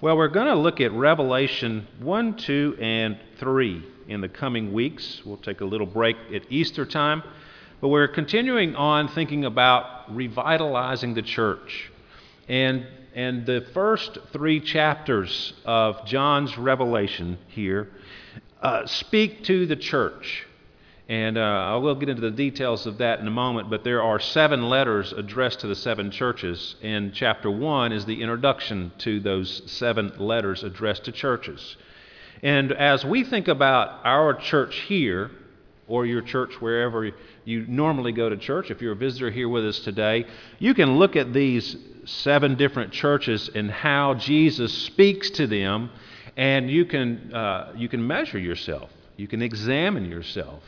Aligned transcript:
Well, 0.00 0.16
we're 0.16 0.28
going 0.28 0.48
to 0.48 0.56
look 0.56 0.80
at 0.80 0.92
Revelation 0.92 1.86
1, 2.00 2.36
2, 2.36 2.78
and 2.80 3.16
3 3.38 3.82
in 4.08 4.20
the 4.20 4.28
coming 4.28 4.72
weeks. 4.72 5.22
We'll 5.24 5.36
take 5.36 5.60
a 5.60 5.64
little 5.64 5.86
break 5.86 6.16
at 6.34 6.42
Easter 6.50 6.84
time, 6.84 7.22
but 7.80 7.88
we're 7.88 8.08
continuing 8.08 8.74
on 8.74 9.06
thinking 9.08 9.44
about 9.44 10.12
revitalizing 10.14 11.14
the 11.14 11.22
church. 11.22 11.92
And, 12.48 12.86
and 13.14 13.46
the 13.46 13.66
first 13.72 14.18
three 14.32 14.58
chapters 14.58 15.54
of 15.64 16.04
John's 16.04 16.58
Revelation 16.58 17.38
here 17.46 17.88
uh, 18.60 18.86
speak 18.86 19.44
to 19.44 19.64
the 19.64 19.76
church. 19.76 20.44
And 21.08 21.36
uh, 21.36 21.40
I 21.40 21.76
will 21.76 21.94
get 21.96 22.08
into 22.08 22.22
the 22.22 22.30
details 22.30 22.86
of 22.86 22.98
that 22.98 23.20
in 23.20 23.26
a 23.26 23.30
moment, 23.30 23.68
but 23.68 23.84
there 23.84 24.02
are 24.02 24.18
seven 24.18 24.70
letters 24.70 25.12
addressed 25.12 25.60
to 25.60 25.66
the 25.66 25.74
seven 25.74 26.10
churches, 26.10 26.76
and 26.82 27.12
chapter 27.12 27.50
one 27.50 27.92
is 27.92 28.06
the 28.06 28.22
introduction 28.22 28.90
to 28.98 29.20
those 29.20 29.62
seven 29.70 30.14
letters 30.18 30.64
addressed 30.64 31.04
to 31.04 31.12
churches. 31.12 31.76
And 32.42 32.72
as 32.72 33.04
we 33.04 33.22
think 33.22 33.48
about 33.48 34.00
our 34.04 34.32
church 34.32 34.76
here, 34.80 35.30
or 35.86 36.06
your 36.06 36.22
church 36.22 36.58
wherever 36.62 37.10
you 37.44 37.66
normally 37.68 38.12
go 38.12 38.30
to 38.30 38.36
church, 38.38 38.70
if 38.70 38.80
you're 38.80 38.92
a 38.92 38.96
visitor 38.96 39.30
here 39.30 39.48
with 39.48 39.66
us 39.66 39.80
today, 39.80 40.24
you 40.58 40.72
can 40.72 40.96
look 40.96 41.16
at 41.16 41.34
these 41.34 41.76
seven 42.06 42.54
different 42.54 42.92
churches 42.92 43.50
and 43.54 43.70
how 43.70 44.14
Jesus 44.14 44.72
speaks 44.72 45.28
to 45.30 45.46
them, 45.46 45.90
and 46.38 46.70
you 46.70 46.86
can, 46.86 47.34
uh, 47.34 47.72
you 47.76 47.90
can 47.90 48.06
measure 48.06 48.38
yourself, 48.38 48.90
you 49.18 49.28
can 49.28 49.42
examine 49.42 50.06
yourself. 50.06 50.62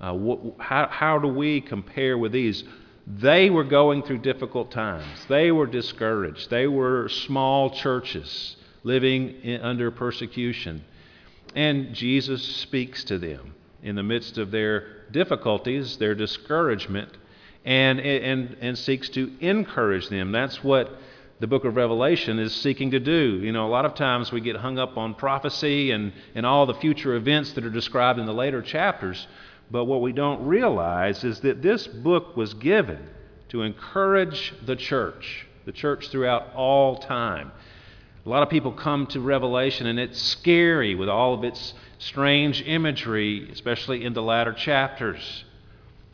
Uh, 0.00 0.16
wh- 0.16 0.60
how, 0.60 0.88
how 0.88 1.18
do 1.18 1.28
we 1.28 1.60
compare 1.60 2.18
with 2.18 2.32
these? 2.32 2.64
They 3.06 3.50
were 3.50 3.64
going 3.64 4.02
through 4.02 4.18
difficult 4.18 4.70
times. 4.70 5.26
They 5.28 5.52
were 5.52 5.66
discouraged. 5.66 6.50
They 6.50 6.66
were 6.66 7.08
small 7.08 7.70
churches 7.70 8.56
living 8.82 9.30
in, 9.42 9.60
under 9.60 9.90
persecution. 9.90 10.84
And 11.54 11.94
Jesus 11.94 12.42
speaks 12.42 13.04
to 13.04 13.18
them 13.18 13.54
in 13.82 13.94
the 13.94 14.02
midst 14.02 14.38
of 14.38 14.50
their 14.50 15.04
difficulties, 15.12 15.96
their 15.98 16.14
discouragement, 16.14 17.16
and, 17.64 18.00
and, 18.00 18.56
and 18.60 18.76
seeks 18.76 19.08
to 19.10 19.32
encourage 19.40 20.08
them. 20.08 20.32
That's 20.32 20.62
what 20.62 20.98
the 21.38 21.46
book 21.46 21.64
of 21.64 21.76
Revelation 21.76 22.38
is 22.38 22.54
seeking 22.54 22.90
to 22.92 23.00
do. 23.00 23.40
You 23.42 23.52
know, 23.52 23.66
a 23.66 23.70
lot 23.70 23.84
of 23.84 23.94
times 23.94 24.32
we 24.32 24.40
get 24.40 24.56
hung 24.56 24.78
up 24.78 24.96
on 24.96 25.14
prophecy 25.14 25.90
and, 25.90 26.12
and 26.34 26.46
all 26.46 26.66
the 26.66 26.74
future 26.74 27.14
events 27.14 27.52
that 27.52 27.64
are 27.64 27.70
described 27.70 28.18
in 28.18 28.26
the 28.26 28.34
later 28.34 28.62
chapters. 28.62 29.26
But 29.70 29.84
what 29.86 30.00
we 30.00 30.12
don't 30.12 30.46
realize 30.46 31.24
is 31.24 31.40
that 31.40 31.62
this 31.62 31.86
book 31.86 32.36
was 32.36 32.54
given 32.54 33.08
to 33.48 33.62
encourage 33.62 34.54
the 34.64 34.76
church, 34.76 35.46
the 35.64 35.72
church 35.72 36.08
throughout 36.08 36.54
all 36.54 36.98
time. 36.98 37.52
A 38.24 38.28
lot 38.28 38.42
of 38.42 38.50
people 38.50 38.72
come 38.72 39.06
to 39.08 39.20
Revelation 39.20 39.86
and 39.86 39.98
it's 39.98 40.20
scary 40.20 40.94
with 40.94 41.08
all 41.08 41.34
of 41.34 41.44
its 41.44 41.74
strange 41.98 42.62
imagery, 42.62 43.48
especially 43.50 44.04
in 44.04 44.14
the 44.14 44.22
latter 44.22 44.52
chapters. 44.52 45.44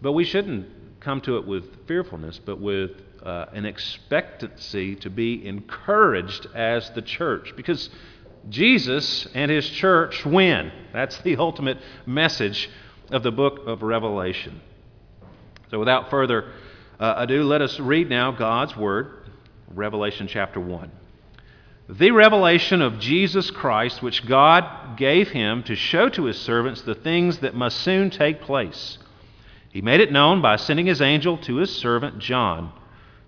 But 0.01 0.13
we 0.13 0.25
shouldn't 0.25 0.67
come 1.01 1.21
to 1.23 1.37
it 1.39 1.47
with 1.47 1.87
fearfulness, 1.87 2.39
but 2.39 2.61
with 2.61 2.91
uh, 3.23 3.47
an 3.53 3.65
expectancy 3.65 4.97
to 4.97 5.11
be 5.11 5.47
encouraged 5.47 6.47
as 6.55 6.91
the 6.91 7.03
church. 7.03 7.55
Because 7.57 7.89
Jesus 8.49 9.27
and 9.35 9.51
his 9.51 9.69
church 9.69 10.25
win. 10.27 10.73
That's 10.93 11.19
the 11.19 11.37
ultimate 11.37 11.79
message 12.07 12.69
of 13.11 13.23
the 13.23 13.33
book 13.33 13.61
of 13.67 13.83
Revelation. 13.83 14.61
So, 15.71 15.79
without 15.79 16.11
further 16.11 16.53
uh, 17.01 17.15
ado, 17.17 17.45
let 17.45 17.63
us 17.63 17.81
read 17.81 18.09
now 18.09 18.31
God's 18.31 18.77
Word, 18.77 19.31
Revelation 19.75 20.29
chapter 20.29 20.61
1. 20.61 20.91
The 21.89 22.11
revelation 22.11 22.81
of 22.81 23.01
Jesus 23.01 23.51
Christ, 23.51 24.03
which 24.03 24.25
God 24.27 24.97
gave 24.97 25.31
him 25.31 25.63
to 25.65 25.75
show 25.75 26.09
to 26.11 26.25
his 26.25 26.39
servants 26.39 26.83
the 26.83 26.95
things 26.95 27.39
that 27.39 27.55
must 27.55 27.79
soon 27.79 28.11
take 28.11 28.41
place. 28.41 28.99
He 29.71 29.81
made 29.81 30.01
it 30.01 30.13
known 30.13 30.41
by 30.41 30.57
sending 30.57 30.87
his 30.87 31.01
angel 31.01 31.39
to 31.39 31.57
his 31.57 31.75
servant 31.75 32.19
John, 32.19 32.73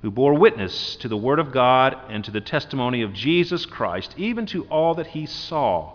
who 0.03 0.11
bore 0.11 0.35
witness 0.35 0.97
to 0.97 1.09
the 1.09 1.17
Word 1.17 1.39
of 1.39 1.53
God 1.53 1.97
and 2.09 2.23
to 2.25 2.31
the 2.31 2.41
testimony 2.41 3.03
of 3.03 3.13
Jesus 3.13 3.67
Christ, 3.67 4.15
even 4.17 4.47
to 4.47 4.65
all 4.67 4.95
that 4.95 5.09
he 5.09 5.27
saw. 5.27 5.95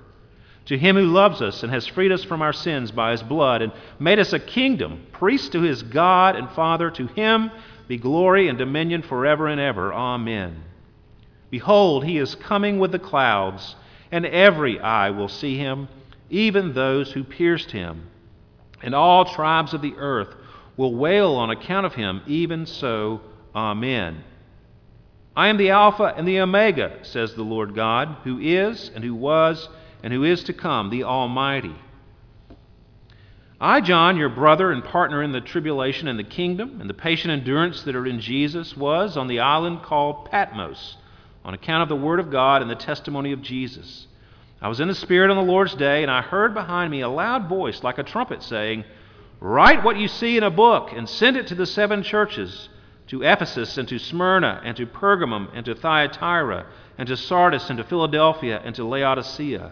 to 0.65 0.77
him 0.77 0.95
who 0.95 1.05
loves 1.05 1.41
us 1.41 1.63
and 1.63 1.71
has 1.71 1.87
freed 1.87 2.11
us 2.11 2.23
from 2.23 2.41
our 2.41 2.53
sins 2.53 2.91
by 2.91 3.11
his 3.11 3.23
blood 3.23 3.61
and 3.61 3.71
made 3.99 4.19
us 4.19 4.33
a 4.33 4.39
kingdom, 4.39 5.05
priests 5.11 5.49
to 5.49 5.61
his 5.61 5.83
God 5.83 6.35
and 6.35 6.49
Father, 6.51 6.91
to 6.91 7.07
him 7.07 7.51
be 7.87 7.97
glory 7.97 8.47
and 8.47 8.57
dominion 8.57 9.01
forever 9.01 9.47
and 9.47 9.59
ever. 9.59 9.93
Amen. 9.93 10.63
Behold, 11.49 12.05
he 12.05 12.17
is 12.17 12.35
coming 12.35 12.79
with 12.79 12.91
the 12.91 12.99
clouds, 12.99 13.75
and 14.11 14.25
every 14.25 14.79
eye 14.79 15.09
will 15.09 15.27
see 15.27 15.57
him, 15.57 15.89
even 16.29 16.73
those 16.73 17.11
who 17.11 17.23
pierced 17.23 17.71
him. 17.71 18.07
And 18.81 18.95
all 18.95 19.25
tribes 19.25 19.73
of 19.73 19.81
the 19.81 19.95
earth 19.97 20.33
will 20.77 20.95
wail 20.95 21.35
on 21.35 21.49
account 21.49 21.85
of 21.85 21.93
him, 21.93 22.21
even 22.25 22.65
so. 22.65 23.21
Amen. 23.53 24.23
I 25.35 25.49
am 25.49 25.57
the 25.57 25.71
Alpha 25.71 26.13
and 26.15 26.27
the 26.27 26.39
Omega, 26.39 26.99
says 27.03 27.33
the 27.33 27.43
Lord 27.43 27.75
God, 27.75 28.17
who 28.23 28.39
is 28.39 28.89
and 28.95 29.03
who 29.03 29.15
was 29.15 29.67
and 30.03 30.11
who 30.13 30.23
is 30.23 30.43
to 30.45 30.53
come, 30.53 30.89
the 30.89 31.03
Almighty. 31.03 31.75
I, 33.59 33.79
John, 33.81 34.17
your 34.17 34.29
brother 34.29 34.71
and 34.71 34.83
partner 34.83 35.21
in 35.21 35.31
the 35.31 35.41
tribulation 35.41 36.07
and 36.07 36.17
the 36.17 36.23
kingdom 36.23 36.81
and 36.81 36.89
the 36.89 36.95
patient 36.95 37.31
endurance 37.31 37.83
that 37.83 37.95
are 37.95 38.07
in 38.07 38.19
Jesus, 38.19 38.75
was 38.75 39.15
on 39.15 39.27
the 39.27 39.39
island 39.39 39.83
called 39.83 40.31
Patmos 40.31 40.97
on 41.43 41.53
account 41.53 41.83
of 41.83 41.89
the 41.89 41.95
word 41.95 42.19
of 42.19 42.31
God 42.31 42.61
and 42.61 42.71
the 42.71 42.75
testimony 42.75 43.31
of 43.31 43.41
Jesus. 43.41 44.07
I 44.61 44.67
was 44.67 44.79
in 44.79 44.87
the 44.87 44.95
Spirit 44.95 45.31
on 45.31 45.37
the 45.37 45.51
Lord's 45.51 45.73
day, 45.75 46.03
and 46.03 46.11
I 46.11 46.21
heard 46.21 46.53
behind 46.53 46.91
me 46.91 47.01
a 47.01 47.09
loud 47.09 47.49
voice 47.49 47.83
like 47.83 47.97
a 47.97 48.03
trumpet 48.03 48.43
saying, 48.43 48.83
Write 49.39 49.83
what 49.83 49.97
you 49.97 50.07
see 50.07 50.37
in 50.37 50.43
a 50.43 50.51
book 50.51 50.91
and 50.91 51.09
send 51.09 51.35
it 51.35 51.47
to 51.47 51.55
the 51.55 51.65
seven 51.65 52.03
churches 52.03 52.69
to 53.07 53.23
Ephesus 53.23 53.77
and 53.77 53.87
to 53.87 53.97
Smyrna 53.97 54.61
and 54.63 54.77
to 54.77 54.85
Pergamum 54.85 55.49
and 55.53 55.65
to 55.65 55.73
Thyatira 55.73 56.67
and 56.97 57.07
to 57.07 57.17
Sardis 57.17 57.69
and 57.69 57.77
to 57.77 57.83
Philadelphia 57.83 58.61
and 58.63 58.75
to 58.75 58.83
Laodicea. 58.83 59.71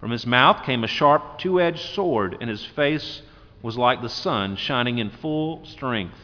From 0.00 0.10
his 0.10 0.26
mouth 0.26 0.64
came 0.64 0.84
a 0.84 0.88
sharp 0.88 1.38
two 1.38 1.60
edged 1.60 1.94
sword, 1.94 2.36
and 2.40 2.50
his 2.50 2.64
face 2.64 3.22
was 3.62 3.78
like 3.78 4.02
the 4.02 4.08
sun 4.08 4.56
shining 4.56 4.98
in 4.98 5.10
full 5.10 5.64
strength. 5.64 6.18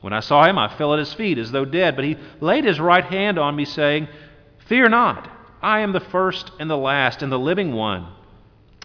When 0.00 0.12
I 0.12 0.20
saw 0.20 0.44
him, 0.44 0.58
I 0.58 0.68
fell 0.68 0.92
at 0.92 0.98
his 0.98 1.14
feet 1.14 1.38
as 1.38 1.50
though 1.50 1.64
dead, 1.64 1.96
but 1.96 2.04
he 2.04 2.16
laid 2.40 2.64
his 2.64 2.78
right 2.78 3.04
hand 3.04 3.38
on 3.38 3.56
me, 3.56 3.64
saying, 3.64 4.08
Fear 4.66 4.90
not, 4.90 5.30
I 5.62 5.80
am 5.80 5.92
the 5.92 6.00
first 6.00 6.52
and 6.60 6.68
the 6.70 6.76
last 6.76 7.22
and 7.22 7.32
the 7.32 7.38
living 7.38 7.72
one. 7.72 8.06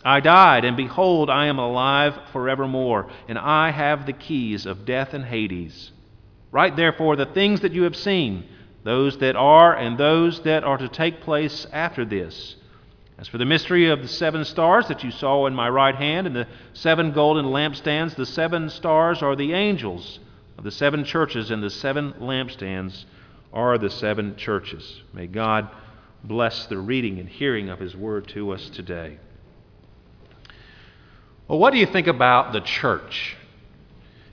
I 0.06 0.20
died, 0.20 0.66
and 0.66 0.76
behold, 0.76 1.30
I 1.30 1.46
am 1.46 1.60
alive 1.60 2.18
forevermore, 2.32 3.10
and 3.28 3.38
I 3.38 3.72
have 3.72 4.06
the 4.06 4.14
keys 4.14 4.66
of 4.66 4.86
death 4.86 5.14
and 5.14 5.26
Hades. 5.26 5.92
Write 6.52 6.76
therefore 6.76 7.16
the 7.16 7.26
things 7.26 7.62
that 7.62 7.72
you 7.74 7.84
have 7.84 7.96
seen, 7.96 8.46
those 8.84 9.18
that 9.20 9.36
are, 9.36 9.76
and 9.76 9.98
those 9.98 10.42
that 10.42 10.64
are 10.64 10.78
to 10.78 10.88
take 10.88 11.22
place 11.22 11.68
after 11.72 12.06
this. 12.06 12.56
As 13.18 13.28
for 13.28 13.38
the 13.38 13.46
mystery 13.46 13.90
of 13.90 14.02
the 14.02 14.08
seven 14.08 14.44
stars 14.44 14.88
that 14.88 15.04
you 15.04 15.12
saw 15.12 15.46
in 15.46 15.54
my 15.54 15.70
right 15.70 15.96
hand 15.96 16.28
and 16.28 16.36
the 16.36 16.48
seven 16.74 17.12
golden 17.12 17.46
lampstands, 17.46 18.16
the 18.16 18.26
seven 18.26 18.70
stars 18.70 19.22
are 19.22 19.36
the 19.36 19.54
angels 19.54 20.20
of 20.58 20.64
the 20.64 20.72
seven 20.72 21.04
churches, 21.04 21.52
and 21.52 21.62
the 21.62 21.70
seven 21.70 22.14
lampstands 22.14 23.06
are 23.52 23.78
the 23.78 23.90
seven 23.90 24.36
churches. 24.36 25.02
May 25.14 25.28
God 25.28 25.70
bless 26.24 26.66
the 26.66 26.78
reading 26.78 27.20
and 27.20 27.30
hearing 27.30 27.70
of 27.70 27.80
His 27.80 27.96
Word 27.96 28.28
to 28.30 28.52
us 28.52 28.70
today. 28.70 29.20
Well, 31.48 31.60
what 31.60 31.74
do 31.74 31.80
you 31.80 31.86
think 31.86 32.08
about 32.08 32.54
the 32.54 32.62
church? 32.62 33.36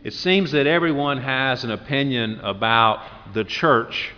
It 0.03 0.15
seems 0.15 0.53
that 0.53 0.67
everyone 0.67 1.19
has 1.19 1.65
an 1.65 1.71
opinion 1.71 2.41
about 2.41 3.35
the 3.35 3.45
church. 3.45 4.13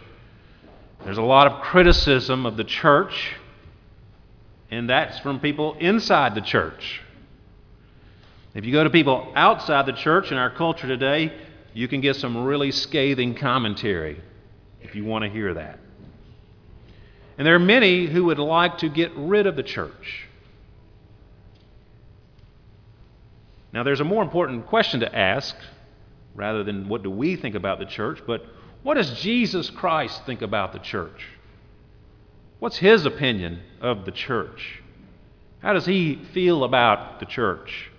There's 1.04 1.18
a 1.18 1.22
lot 1.22 1.48
of 1.48 1.62
criticism 1.62 2.46
of 2.46 2.56
the 2.56 2.64
church, 2.64 3.32
and 4.72 4.88
that's 4.88 5.18
from 5.18 5.38
people 5.38 5.74
inside 5.74 6.34
the 6.34 6.40
church. 6.40 7.02
If 8.54 8.64
you 8.64 8.72
go 8.72 8.82
to 8.82 8.88
people 8.90 9.30
outside 9.36 9.84
the 9.84 9.92
church 9.92 10.32
in 10.32 10.38
our 10.38 10.50
culture 10.50 10.88
today, 10.88 11.30
you 11.74 11.88
can 11.88 12.00
get 12.00 12.16
some 12.16 12.44
really 12.44 12.72
scathing 12.72 13.34
commentary 13.34 14.18
if 14.80 14.94
you 14.94 15.04
want 15.04 15.24
to 15.24 15.30
hear 15.30 15.52
that. 15.52 15.78
And 17.36 17.46
there 17.46 17.54
are 17.54 17.58
many 17.58 18.06
who 18.06 18.24
would 18.24 18.38
like 18.38 18.78
to 18.78 18.88
get 18.88 19.12
rid 19.14 19.46
of 19.46 19.56
the 19.56 19.62
church. 19.62 20.26
Now, 23.74 23.82
there's 23.82 24.00
a 24.00 24.04
more 24.04 24.22
important 24.22 24.66
question 24.66 25.00
to 25.00 25.14
ask 25.14 25.54
rather 26.34 26.64
than 26.64 26.88
what 26.88 27.02
do 27.02 27.10
we 27.10 27.36
think 27.36 27.54
about 27.54 27.78
the 27.78 27.86
church, 27.86 28.22
but 28.26 28.42
what 28.82 28.94
does 28.94 29.20
Jesus 29.20 29.68
Christ 29.68 30.24
think 30.24 30.40
about 30.40 30.72
the 30.72 30.78
church? 30.78 31.26
What's 32.62 32.78
his 32.78 33.06
opinion 33.06 33.58
of 33.80 34.04
the 34.04 34.12
church? 34.12 34.80
How 35.62 35.72
does 35.72 35.84
he 35.84 36.24
feel 36.32 36.62
about 36.62 37.18
the 37.18 37.26
church? 37.26 37.90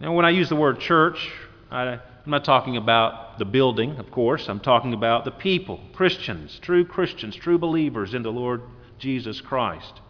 Now, 0.00 0.12
when 0.12 0.24
I 0.24 0.30
use 0.30 0.48
the 0.48 0.56
word 0.56 0.80
church, 0.80 1.30
I, 1.70 1.82
I'm 1.84 2.00
not 2.26 2.44
talking 2.44 2.76
about 2.76 3.38
the 3.38 3.44
building, 3.44 3.98
of 3.98 4.10
course. 4.10 4.48
I'm 4.48 4.58
talking 4.58 4.92
about 4.92 5.24
the 5.24 5.30
people, 5.30 5.78
Christians, 5.92 6.58
true 6.62 6.84
Christians, 6.84 7.36
true 7.36 7.58
believers 7.58 8.12
in 8.12 8.24
the 8.24 8.32
Lord 8.32 8.62
Jesus 8.98 9.40
Christ. 9.40 10.00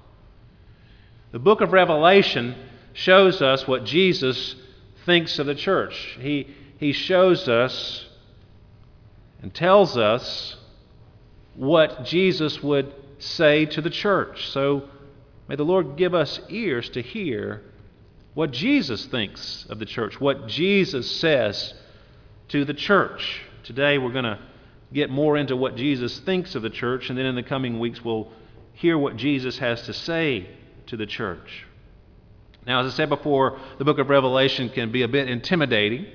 The 1.33 1.39
book 1.39 1.61
of 1.61 1.75
Revelation 1.75 2.57
shows 2.95 3.43
us 3.43 3.69
what 3.69 3.85
Jesus 3.85 4.55
thinks 5.05 5.39
of 5.39 5.45
the 5.45 5.55
church. 5.55 6.17
He, 6.19 6.49
he 6.79 6.93
shows 6.93 7.47
us 7.47 8.07
and 9.43 9.53
tells 9.53 9.99
us 9.99 10.57
what 11.61 12.07
Jesus 12.07 12.63
would 12.63 12.91
say 13.19 13.67
to 13.67 13.83
the 13.83 13.91
church. 13.91 14.49
So 14.49 14.89
may 15.47 15.57
the 15.57 15.63
Lord 15.63 15.97
give 15.97 16.15
us 16.15 16.41
ears 16.49 16.89
to 16.89 17.03
hear 17.03 17.61
what 18.33 18.51
Jesus 18.51 19.05
thinks 19.05 19.67
of 19.69 19.79
the 19.79 19.85
church, 19.85 20.19
what 20.19 20.47
Jesus 20.47 21.11
says 21.21 21.75
to 22.49 22.65
the 22.65 22.73
church. 22.73 23.43
Today 23.63 23.99
we're 23.99 24.11
going 24.11 24.25
to 24.25 24.39
get 24.95 25.11
more 25.11 25.37
into 25.37 25.55
what 25.55 25.77
Jesus 25.77 26.19
thinks 26.21 26.55
of 26.55 26.63
the 26.63 26.71
church, 26.71 27.11
and 27.11 27.19
then 27.19 27.27
in 27.27 27.35
the 27.35 27.43
coming 27.43 27.79
weeks 27.79 28.03
we'll 28.03 28.33
hear 28.73 28.97
what 28.97 29.17
Jesus 29.17 29.59
has 29.59 29.83
to 29.83 29.93
say 29.93 30.49
to 30.87 30.97
the 30.97 31.05
church. 31.05 31.67
Now, 32.67 32.81
as 32.81 32.95
I 32.95 32.97
said 32.97 33.11
before, 33.11 33.61
the 33.77 33.85
book 33.85 33.99
of 33.99 34.09
Revelation 34.09 34.71
can 34.71 34.91
be 34.91 35.03
a 35.03 35.09
bit 35.09 35.29
intimidating, 35.29 36.07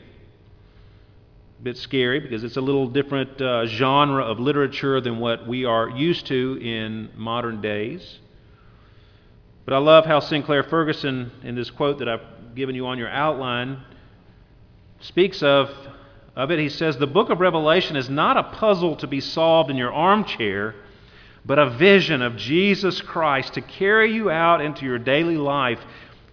bit 1.63 1.77
scary, 1.77 2.19
because 2.19 2.43
it's 2.43 2.57
a 2.57 2.61
little 2.61 2.87
different 2.87 3.41
uh, 3.41 3.65
genre 3.65 4.23
of 4.23 4.39
literature 4.39 5.01
than 5.01 5.19
what 5.19 5.47
we 5.47 5.65
are 5.65 5.89
used 5.89 6.27
to 6.27 6.59
in 6.61 7.09
modern 7.15 7.61
days. 7.61 8.19
But 9.65 9.73
I 9.73 9.77
love 9.79 10.05
how 10.05 10.19
Sinclair 10.19 10.63
Ferguson, 10.63 11.31
in 11.43 11.55
this 11.55 11.71
quote 11.71 11.99
that 11.99 12.09
I've 12.09 12.55
given 12.55 12.75
you 12.75 12.85
on 12.87 12.97
your 12.97 13.09
outline, 13.09 13.81
speaks 14.99 15.41
of, 15.41 15.71
of 16.35 16.51
it. 16.51 16.59
He 16.59 16.69
says, 16.69 16.97
The 16.97 17.07
book 17.07 17.29
of 17.29 17.39
Revelation 17.39 17.95
is 17.95 18.09
not 18.09 18.37
a 18.37 18.43
puzzle 18.43 18.95
to 18.97 19.07
be 19.07 19.19
solved 19.19 19.71
in 19.71 19.77
your 19.77 19.91
armchair, 19.91 20.75
but 21.45 21.57
a 21.57 21.69
vision 21.71 22.21
of 22.21 22.35
Jesus 22.35 23.01
Christ 23.01 23.53
to 23.53 23.61
carry 23.61 24.13
you 24.13 24.29
out 24.29 24.61
into 24.61 24.85
your 24.85 24.99
daily 24.99 25.37
life 25.37 25.79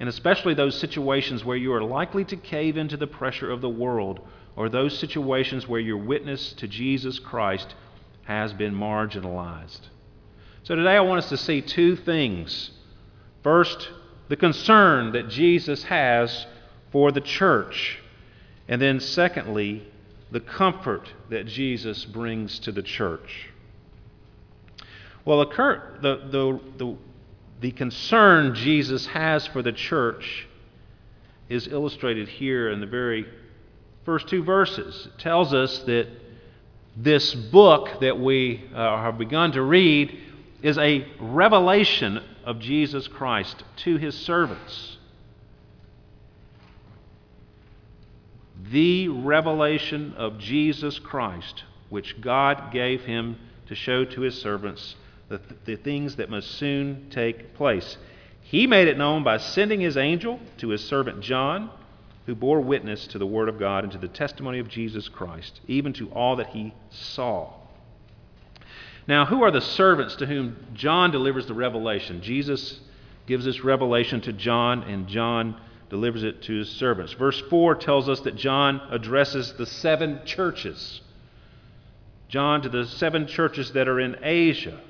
and 0.03 0.09
especially 0.09 0.53
those 0.53 0.77
situations 0.77 1.45
where 1.45 1.57
you 1.57 1.73
are 1.73 1.81
likely 1.81 2.25
to 2.25 2.37
cave 2.37 2.77
into 2.77 2.97
the 2.97 3.07
pressure 3.07 3.53
of 3.53 3.61
the 3.61 3.69
world, 3.69 4.19
or 4.57 4.69
those 4.69 4.99
situations 4.99 5.67
where 5.67 5.81
your 5.81 5.97
witness 5.97 6.53
to 6.55 6.69
Jesus 6.69 7.19
Christ 7.19 7.75
has 8.25 8.53
been 8.53 8.75
marginalized. 8.75 9.81
So 10.63 10.75
today 10.75 10.97
I 10.97 11.01
want 11.01 11.19
us 11.19 11.29
to 11.31 11.37
see 11.37 11.61
two 11.61 11.97
things. 11.97 12.71
First, 13.43 13.89
the 14.29 14.37
concern 14.37 15.13
that 15.13 15.29
Jesus 15.29 15.83
has 15.85 16.47
for 16.91 17.11
the 17.11 17.21
church, 17.21 17.99
and 18.69 18.81
then 18.81 19.01
secondly, 19.01 19.87
the 20.31 20.41
comfort 20.41 21.13
that 21.31 21.47
Jesus 21.47 22.05
brings 22.05 22.59
to 22.61 22.73
the 22.73 22.83
church. 22.83 23.51
Well, 25.25 25.45
the, 25.45 25.99
the, 26.01 26.61
the, 26.79 26.97
the 27.61 27.71
concern 27.73 28.55
Jesus 28.55 29.07
has 29.07 29.47
for 29.47 29.63
the 29.63 29.73
church 29.73 30.47
is 31.49 31.69
illustrated 31.69 32.29
here 32.29 32.71
in 32.71 32.81
the 32.81 32.87
very 32.87 33.27
first 34.05 34.29
two 34.29 34.43
verses. 34.43 35.07
It 35.07 35.19
tells 35.19 35.55
us 35.55 35.79
that 35.81 36.09
this 36.97 37.35
book 37.35 38.01
that 38.01 38.19
we 38.19 38.65
uh, 38.75 39.03
have 39.03 39.19
begun 39.19 39.53
to 39.53 39.63
read 39.63 40.19
is 40.63 40.79
a 40.79 41.07
revelation 41.21 42.23
of 42.45 42.59
Jesus 42.59 43.09
Christ 43.09 43.63
to 43.77 43.97
his 43.97 44.17
servants. 44.17 44.99
The 48.71 49.09
revelation 49.09 50.15
of 50.17 50.39
Jesus 50.39 50.99
Christ, 50.99 51.65
which 51.89 52.21
God 52.21 52.73
gave 52.73 53.05
him 53.05 53.39
to 53.67 53.75
show 53.75 54.05
to 54.05 54.21
his 54.21 54.41
servants 54.41 54.97
the, 55.29 55.41
the 55.65 55.77
things 55.77 56.17
that 56.17 56.31
must 56.31 56.51
soon 56.53 57.09
take 57.11 57.55
place. 57.55 57.97
He 58.43 58.67
made 58.67 58.89
it 58.89 58.99
known 58.99 59.25
by 59.25 59.39
sending 59.39 59.81
his 59.81 59.97
angel 59.97 60.41
to 60.59 60.69
his 60.69 60.85
servant 60.85 61.21
John, 61.21 61.71
who 62.27 62.35
bore 62.35 62.61
witness 62.61 63.07
to 63.09 63.19
the 63.19 63.27
Word 63.27 63.49
of 63.49 63.59
God 63.59 63.85
and 63.85 63.93
to 63.93 63.99
the 63.99 64.09
testimony 64.09 64.59
of 64.59 64.69
Jesus 64.69 65.09
Christ, 65.09 65.61
even 65.67 65.93
to 65.95 66.09
all 66.11 66.37
that 66.37 66.49
he 66.49 66.75
saw. 66.91 67.53
Now, 69.09 69.27
who 69.27 69.43
are 69.43 69.51
the 69.51 69.61
servants 69.61 70.15
to 70.17 70.27
whom 70.27 70.57
John 70.75 71.11
delivers 71.11 71.47
the 71.47 71.55
revelation? 71.55 72.23
Jesus 72.23 72.81
gives 73.27 73.45
this 73.45 73.65
revelation 73.65 74.21
to 74.23 74.33
John, 74.33 74.83
and 74.85 75.09
John 75.09 75.61
delivers 75.91 76.23
it 76.23 76.43
to 76.43 76.59
his 76.59 76.71
servants. 76.71 77.13
Verse 77.13 77.41
4 77.51 77.75
tells 77.75 78.09
us 78.09 78.21
that 78.21 78.37
John 78.37 78.81
addresses 78.91 79.53
the 79.55 79.67
seven 79.67 80.21
churches. 80.25 81.01
John 82.29 82.63
to 82.63 82.69
the 82.69 82.87
seven 82.87 83.27
churches 83.27 83.73
that 83.73 83.89
are 83.89 84.01
in 84.01 84.17
Asia. 84.23 84.81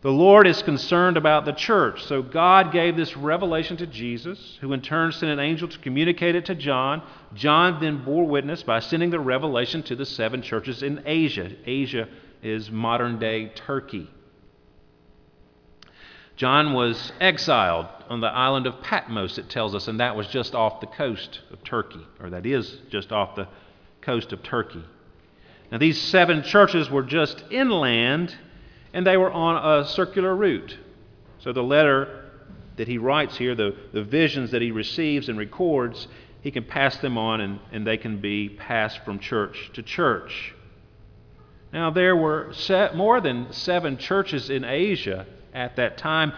The 0.00 0.12
Lord 0.12 0.46
is 0.46 0.62
concerned 0.62 1.16
about 1.16 1.44
the 1.44 1.52
church. 1.52 2.04
So 2.04 2.22
God 2.22 2.70
gave 2.70 2.96
this 2.96 3.16
revelation 3.16 3.76
to 3.78 3.86
Jesus, 3.86 4.56
who 4.60 4.72
in 4.72 4.80
turn 4.80 5.10
sent 5.10 5.32
an 5.32 5.40
angel 5.40 5.66
to 5.66 5.78
communicate 5.80 6.36
it 6.36 6.44
to 6.46 6.54
John. 6.54 7.02
John 7.34 7.80
then 7.80 8.04
bore 8.04 8.24
witness 8.24 8.62
by 8.62 8.78
sending 8.78 9.10
the 9.10 9.18
revelation 9.18 9.82
to 9.84 9.96
the 9.96 10.06
seven 10.06 10.40
churches 10.40 10.84
in 10.84 11.02
Asia. 11.04 11.50
Asia 11.66 12.08
is 12.44 12.70
modern 12.70 13.18
day 13.18 13.48
Turkey. 13.48 14.08
John 16.36 16.72
was 16.72 17.12
exiled 17.20 17.86
on 18.08 18.20
the 18.20 18.28
island 18.28 18.68
of 18.68 18.80
Patmos, 18.80 19.38
it 19.38 19.50
tells 19.50 19.74
us, 19.74 19.88
and 19.88 19.98
that 19.98 20.14
was 20.14 20.28
just 20.28 20.54
off 20.54 20.80
the 20.80 20.86
coast 20.86 21.40
of 21.50 21.64
Turkey, 21.64 22.06
or 22.20 22.30
that 22.30 22.46
is 22.46 22.78
just 22.90 23.10
off 23.10 23.34
the 23.34 23.48
coast 24.00 24.32
of 24.32 24.44
Turkey. 24.44 24.84
Now, 25.72 25.78
these 25.78 26.00
seven 26.00 26.44
churches 26.44 26.88
were 26.88 27.02
just 27.02 27.42
inland 27.50 28.36
and 28.92 29.06
they 29.06 29.16
were 29.16 29.30
on 29.30 29.80
a 29.80 29.86
circular 29.86 30.34
route. 30.34 30.76
So 31.40 31.52
the 31.52 31.62
letter 31.62 32.24
that 32.76 32.88
he 32.88 32.98
writes 32.98 33.36
here, 33.36 33.54
the, 33.54 33.76
the 33.92 34.02
visions 34.02 34.52
that 34.52 34.62
he 34.62 34.70
receives 34.70 35.28
and 35.28 35.38
records, 35.38 36.08
he 36.40 36.50
can 36.50 36.64
pass 36.64 36.96
them 36.98 37.18
on 37.18 37.40
and, 37.40 37.60
and 37.72 37.86
they 37.86 37.96
can 37.96 38.20
be 38.20 38.48
passed 38.48 39.04
from 39.04 39.18
church 39.18 39.70
to 39.74 39.82
church. 39.82 40.54
Now, 41.72 41.90
there 41.90 42.16
were 42.16 42.52
set, 42.52 42.96
more 42.96 43.20
than 43.20 43.52
seven 43.52 43.98
churches 43.98 44.48
in 44.48 44.64
Asia 44.64 45.26
at 45.52 45.76
that 45.76 45.98
time. 45.98 46.32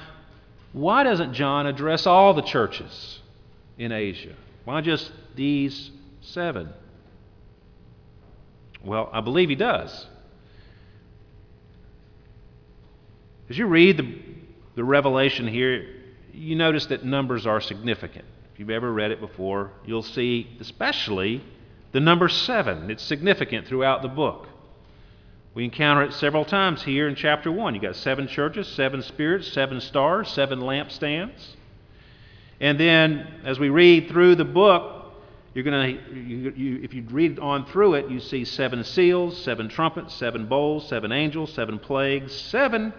Why 0.72 1.04
doesn't 1.04 1.34
John 1.34 1.66
address 1.66 2.06
all 2.06 2.34
the 2.34 2.42
churches 2.42 3.20
in 3.78 3.92
Asia? 3.92 4.34
Why 4.64 4.80
just 4.80 5.12
these 5.36 5.90
seven? 6.20 6.70
Well, 8.82 9.08
I 9.12 9.20
believe 9.20 9.48
he 9.48 9.54
does. 9.54 10.06
As 13.50 13.58
you 13.58 13.66
read 13.66 13.96
the, 13.96 14.14
the 14.76 14.84
revelation 14.84 15.48
here, 15.48 15.84
you 16.32 16.54
notice 16.54 16.86
that 16.86 17.04
numbers 17.04 17.48
are 17.48 17.60
significant. 17.60 18.24
If 18.54 18.60
you've 18.60 18.70
ever 18.70 18.92
read 18.92 19.10
it 19.10 19.20
before, 19.20 19.72
you'll 19.84 20.04
see 20.04 20.56
especially 20.60 21.42
the 21.90 21.98
number 21.98 22.28
seven. 22.28 22.88
It's 22.92 23.02
significant 23.02 23.66
throughout 23.66 24.02
the 24.02 24.08
book. 24.08 24.46
We 25.52 25.64
encounter 25.64 26.04
it 26.04 26.12
several 26.14 26.44
times 26.44 26.84
here 26.84 27.08
in 27.08 27.16
chapter 27.16 27.50
1. 27.50 27.74
You've 27.74 27.82
got 27.82 27.96
seven 27.96 28.28
churches, 28.28 28.68
seven 28.68 29.02
spirits, 29.02 29.52
seven 29.52 29.80
stars, 29.80 30.28
seven 30.28 30.60
lampstands. 30.60 31.56
And 32.60 32.78
then, 32.78 33.26
as 33.44 33.58
we 33.58 33.68
read 33.68 34.10
through 34.10 34.36
the 34.36 34.44
book, 34.44 35.12
you're 35.54 35.64
going 35.64 35.96
to, 35.96 36.14
you, 36.14 36.52
you, 36.56 36.80
if 36.84 36.94
you 36.94 37.02
read 37.10 37.40
on 37.40 37.66
through 37.66 37.94
it, 37.94 38.08
you 38.08 38.20
see 38.20 38.44
seven 38.44 38.84
seals, 38.84 39.42
seven 39.42 39.68
trumpets, 39.68 40.14
seven 40.14 40.46
bowls, 40.46 40.86
seven 40.86 41.10
angels, 41.10 41.52
seven 41.52 41.80
plagues. 41.80 42.32
Seven 42.32 42.92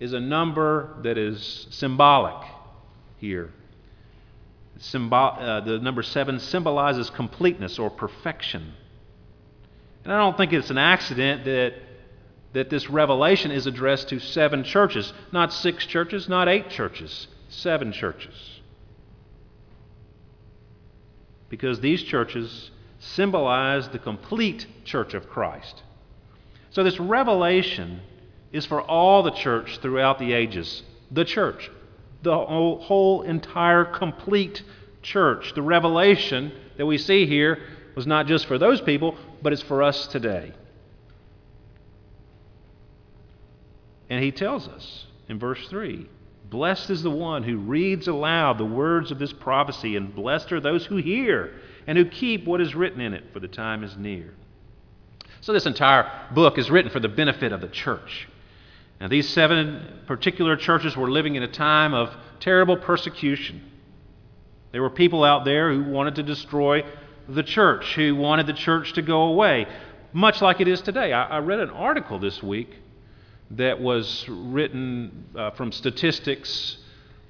is 0.00 0.12
a 0.12 0.20
number 0.20 0.96
that 1.02 1.18
is 1.18 1.66
symbolic 1.70 2.46
here. 3.18 3.50
Uh, 4.92 5.60
the 5.60 5.78
number 5.80 6.02
seven 6.02 6.38
symbolizes 6.38 7.08
completeness 7.08 7.78
or 7.78 7.88
perfection. 7.88 8.74
And 10.04 10.12
I 10.12 10.18
don't 10.18 10.36
think 10.36 10.52
it's 10.52 10.70
an 10.70 10.78
accident 10.78 11.46
that, 11.46 11.74
that 12.52 12.68
this 12.68 12.90
revelation 12.90 13.50
is 13.50 13.66
addressed 13.66 14.10
to 14.10 14.18
seven 14.18 14.64
churches. 14.64 15.12
Not 15.32 15.52
six 15.52 15.86
churches, 15.86 16.28
not 16.28 16.48
eight 16.48 16.68
churches, 16.68 17.26
seven 17.48 17.92
churches 17.92 18.56
because 21.48 21.80
these 21.80 22.02
churches 22.02 22.70
symbolize 22.98 23.88
the 23.88 23.98
complete 23.98 24.66
church 24.84 25.14
of 25.14 25.28
Christ. 25.28 25.82
So, 26.70 26.82
this 26.82 26.98
revelation 26.98 28.00
is 28.52 28.66
for 28.66 28.80
all 28.80 29.22
the 29.22 29.30
church 29.30 29.78
throughout 29.80 30.18
the 30.18 30.32
ages. 30.32 30.82
The 31.10 31.24
church, 31.24 31.70
the 32.22 32.36
whole, 32.36 33.22
entire 33.22 33.84
complete 33.84 34.62
church. 35.02 35.54
The 35.54 35.62
revelation 35.62 36.52
that 36.76 36.86
we 36.86 36.98
see 36.98 37.26
here 37.26 37.60
was 37.94 38.06
not 38.06 38.26
just 38.26 38.46
for 38.46 38.58
those 38.58 38.80
people, 38.80 39.16
but 39.42 39.52
it's 39.52 39.62
for 39.62 39.82
us 39.82 40.06
today. 40.08 40.52
And 44.08 44.22
he 44.22 44.30
tells 44.30 44.68
us 44.68 45.06
in 45.28 45.38
verse 45.38 45.66
3 45.68 46.08
Blessed 46.48 46.90
is 46.90 47.02
the 47.02 47.10
one 47.10 47.42
who 47.42 47.56
reads 47.58 48.06
aloud 48.06 48.58
the 48.58 48.64
words 48.64 49.10
of 49.10 49.18
this 49.18 49.32
prophecy, 49.32 49.96
and 49.96 50.14
blessed 50.14 50.52
are 50.52 50.60
those 50.60 50.86
who 50.86 50.96
hear 50.96 51.52
and 51.86 51.98
who 51.98 52.04
keep 52.04 52.44
what 52.44 52.60
is 52.60 52.74
written 52.74 53.00
in 53.00 53.14
it, 53.14 53.24
for 53.32 53.40
the 53.40 53.48
time 53.48 53.82
is 53.82 53.96
near. 53.96 54.34
So, 55.40 55.52
this 55.52 55.66
entire 55.66 56.10
book 56.32 56.58
is 56.58 56.70
written 56.70 56.90
for 56.90 57.00
the 57.00 57.08
benefit 57.08 57.52
of 57.52 57.60
the 57.60 57.68
church. 57.68 58.28
Now, 59.00 59.08
these 59.08 59.28
seven 59.28 60.00
particular 60.06 60.56
churches 60.56 60.96
were 60.96 61.10
living 61.10 61.34
in 61.34 61.42
a 61.42 61.48
time 61.48 61.92
of 61.92 62.14
terrible 62.40 62.76
persecution. 62.76 63.62
There 64.72 64.82
were 64.82 64.90
people 64.90 65.24
out 65.24 65.44
there 65.44 65.72
who 65.72 65.90
wanted 65.90 66.16
to 66.16 66.22
destroy 66.22 66.84
the 67.28 67.42
church, 67.42 67.94
who 67.94 68.14
wanted 68.14 68.46
the 68.46 68.52
church 68.52 68.94
to 68.94 69.02
go 69.02 69.22
away, 69.22 69.66
much 70.12 70.40
like 70.40 70.60
it 70.60 70.68
is 70.68 70.80
today. 70.80 71.12
I, 71.12 71.24
I 71.24 71.38
read 71.38 71.60
an 71.60 71.70
article 71.70 72.18
this 72.18 72.42
week 72.42 72.70
that 73.52 73.80
was 73.80 74.26
written 74.28 75.26
uh, 75.36 75.50
from 75.50 75.72
statistics 75.72 76.78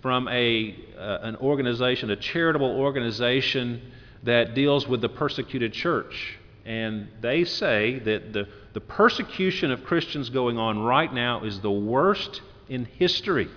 from 0.02 0.28
a, 0.28 0.76
uh, 0.96 1.18
an 1.22 1.36
organization, 1.36 2.10
a 2.10 2.16
charitable 2.16 2.78
organization 2.78 3.82
that 4.22 4.54
deals 4.54 4.86
with 4.86 5.00
the 5.00 5.08
persecuted 5.08 5.72
church. 5.72 6.38
And 6.66 7.06
they 7.20 7.44
say 7.44 8.00
that 8.00 8.32
the, 8.32 8.48
the 8.72 8.80
persecution 8.80 9.70
of 9.70 9.84
Christians 9.84 10.30
going 10.30 10.58
on 10.58 10.80
right 10.80 11.12
now 11.12 11.44
is 11.44 11.60
the 11.60 11.70
worst 11.70 12.42
in 12.68 12.84
history. 12.84 13.48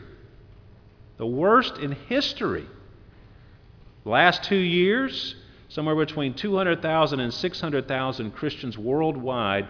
The 1.17 1.25
worst 1.25 1.77
in 1.79 1.93
history. 1.93 2.67
last 4.05 4.43
two 4.43 4.55
years, 4.55 5.35
somewhere 5.69 5.95
between 5.95 6.35
200,000 6.35 7.19
and 7.19 7.33
600,000 7.33 8.31
Christians 8.31 8.77
worldwide 8.77 9.67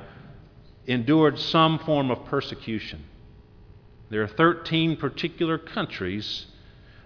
endured 0.86 1.40
some 1.40 1.80
form 1.80 2.12
of 2.12 2.26
persecution. 2.26 3.06
There 4.10 4.22
are 4.22 4.28
13 4.28 4.98
particular 4.98 5.58
countries 5.58 6.46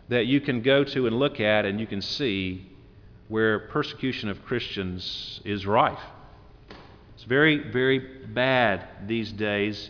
that 0.10 0.26
you 0.26 0.42
can 0.42 0.64
go 0.64 0.84
to 0.84 1.06
and 1.06 1.20
look 1.20 1.40
at, 1.40 1.66
and 1.66 1.80
you 1.80 1.86
can 1.86 2.02
see 2.02 2.72
where 3.28 3.60
persecution 3.60 4.30
of 4.30 4.44
Christians 4.46 5.40
is 5.46 5.68
rife. 5.68 6.00
It's 7.24 7.30
very, 7.30 7.72
very 7.72 8.00
bad 8.00 8.86
these 9.08 9.32
days. 9.32 9.90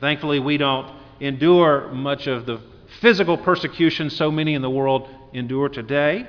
Thankfully, 0.00 0.38
we 0.38 0.56
don't 0.56 0.90
endure 1.20 1.90
much 1.92 2.26
of 2.26 2.46
the 2.46 2.58
physical 3.02 3.36
persecution 3.36 4.08
so 4.08 4.30
many 4.30 4.54
in 4.54 4.62
the 4.62 4.70
world 4.70 5.06
endure 5.34 5.68
today, 5.68 6.26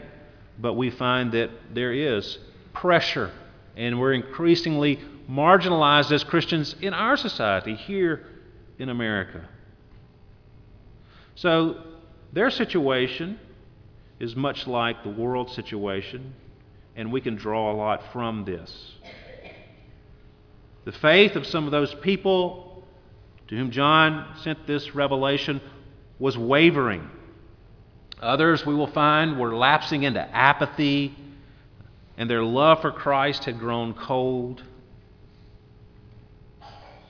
but 0.59 0.73
we 0.73 0.89
find 0.89 1.31
that 1.31 1.51
there 1.73 1.93
is 1.93 2.37
pressure, 2.73 3.31
and 3.77 3.97
we're 3.97 4.11
increasingly 4.11 4.99
marginalized 5.31 6.11
as 6.11 6.25
Christians 6.25 6.75
in 6.81 6.93
our 6.93 7.15
society 7.15 7.73
here 7.73 8.25
in 8.77 8.89
America. 8.89 9.47
So 11.35 11.81
their 12.33 12.49
situation 12.49 13.39
is 14.19 14.35
much 14.35 14.67
like 14.67 15.01
the 15.01 15.11
world 15.11 15.49
situation, 15.51 16.33
and 16.97 17.09
we 17.09 17.21
can 17.21 17.37
draw 17.37 17.71
a 17.71 17.75
lot 17.75 18.11
from 18.11 18.43
this. 18.43 18.95
The 20.85 20.91
faith 20.91 21.35
of 21.35 21.45
some 21.45 21.65
of 21.65 21.71
those 21.71 21.93
people 21.95 22.83
to 23.47 23.55
whom 23.55 23.71
John 23.71 24.35
sent 24.41 24.65
this 24.65 24.95
revelation 24.95 25.61
was 26.19 26.37
wavering. 26.37 27.09
Others, 28.21 28.65
we 28.65 28.73
will 28.73 28.87
find, 28.87 29.39
were 29.39 29.55
lapsing 29.55 30.03
into 30.03 30.21
apathy, 30.21 31.15
and 32.17 32.29
their 32.29 32.43
love 32.43 32.81
for 32.81 32.91
Christ 32.91 33.45
had 33.45 33.59
grown 33.59 33.93
cold. 33.93 34.63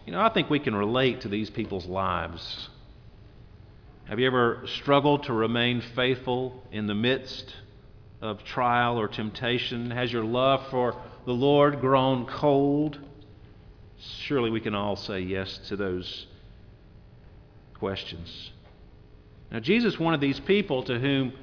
You 0.05 0.12
know, 0.12 0.22
I 0.22 0.29
think 0.29 0.50
we 0.50 0.60
can 0.60 0.75
relate 0.75 1.22
to 1.22 1.29
these 1.29 1.50
people's 1.50 1.86
lives. 1.86 2.70
Have 4.05 4.20
you 4.20 4.27
ever 4.27 4.63
struggled 4.67 5.24
to 5.24 5.34
remain 5.34 5.82
faithful 5.96 6.63
in 6.72 6.88
the 6.88 6.96
midst 6.96 7.55
of 8.22 8.44
trial 8.44 9.00
or 9.00 9.08
temptation? 9.08 9.91
Has 9.91 10.12
your 10.12 10.24
love 10.24 10.67
for 10.70 10.96
the 11.25 11.34
Lord 11.34 11.82
grown 11.82 12.25
cold? 12.25 13.00
Surely 13.98 14.50
we 14.50 14.60
can 14.60 14.75
all 14.75 14.96
say 14.96 15.22
yes 15.22 15.58
to 15.70 15.75
those 15.75 16.28
questions. 17.75 18.52
Now, 19.52 19.60
Jesus 19.60 20.00
wanted 20.00 20.22
these 20.22 20.40
people 20.40 20.84
to 20.84 21.00
whom 21.00 21.34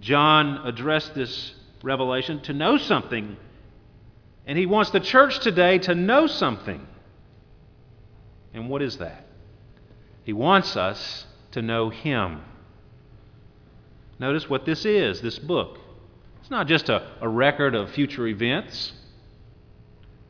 John 0.00 0.66
addressed 0.66 1.14
this 1.14 1.54
revelation 1.82 2.40
to 2.42 2.52
know 2.52 2.76
something. 2.78 3.36
And 4.46 4.58
he 4.58 4.66
wants 4.66 4.90
the 4.90 5.00
church 5.00 5.38
today 5.40 5.78
to 5.80 5.94
know 5.94 6.26
something. 6.26 6.86
And 8.54 8.68
what 8.68 8.82
is 8.82 8.98
that? 8.98 9.26
He 10.24 10.32
wants 10.32 10.76
us 10.76 11.26
to 11.52 11.62
know 11.62 11.90
Him. 11.90 12.42
Notice 14.18 14.48
what 14.48 14.64
this 14.64 14.84
is 14.84 15.20
this 15.20 15.38
book. 15.38 15.78
It's 16.40 16.50
not 16.50 16.66
just 16.66 16.88
a, 16.88 17.08
a 17.20 17.28
record 17.28 17.74
of 17.74 17.90
future 17.90 18.26
events. 18.26 18.92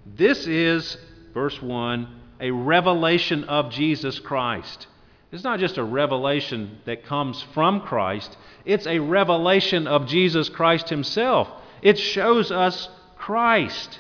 This 0.07 0.47
is, 0.47 0.97
verse 1.35 1.61
1, 1.61 2.21
a 2.41 2.51
revelation 2.51 3.45
of 3.45 3.71
Jesus 3.71 4.19
Christ. 4.19 4.87
It's 5.31 5.45
not 5.45 5.61
just 5.61 5.79
a 5.79 5.85
revelation 5.85 6.79
that 6.85 7.05
comes 7.05 7.43
from 7.55 7.81
Christ, 7.81 8.37
it's 8.65 8.87
a 8.87 8.99
revelation 8.99 9.87
of 9.87 10.07
Jesus 10.07 10.49
Christ 10.49 10.89
Himself. 10.89 11.49
It 11.81 11.99
shows 11.99 12.53
us 12.53 12.89
Christ. 13.17 13.99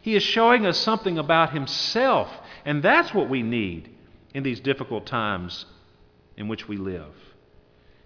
He 0.00 0.14
is 0.14 0.22
showing 0.22 0.66
us 0.66 0.78
something 0.78 1.18
about 1.18 1.52
Himself 1.52 2.28
and 2.64 2.82
that's 2.82 3.12
what 3.12 3.28
we 3.28 3.42
need 3.42 3.90
in 4.32 4.42
these 4.42 4.60
difficult 4.60 5.06
times 5.06 5.66
in 6.36 6.48
which 6.48 6.66
we 6.66 6.76
live. 6.76 7.14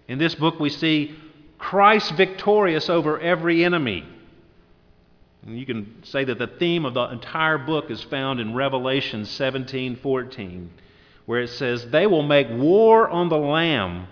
In 0.07 0.19
this 0.19 0.35
book, 0.35 0.59
we 0.59 0.69
see 0.69 1.15
Christ 1.57 2.13
victorious 2.13 2.89
over 2.89 3.19
every 3.19 3.63
enemy. 3.63 4.05
And 5.49 5.57
you 5.57 5.65
can 5.65 6.03
say 6.03 6.23
that 6.25 6.37
the 6.37 6.45
theme 6.45 6.85
of 6.85 6.93
the 6.93 7.05
entire 7.05 7.57
book 7.57 7.89
is 7.89 8.03
found 8.03 8.39
in 8.39 8.53
Revelation 8.53 9.25
17 9.25 9.95
14, 9.95 10.69
where 11.25 11.41
it 11.41 11.47
says, 11.47 11.89
They 11.89 12.05
will 12.05 12.21
make 12.21 12.47
war 12.51 13.09
on 13.09 13.29
the 13.29 13.37
Lamb, 13.37 14.05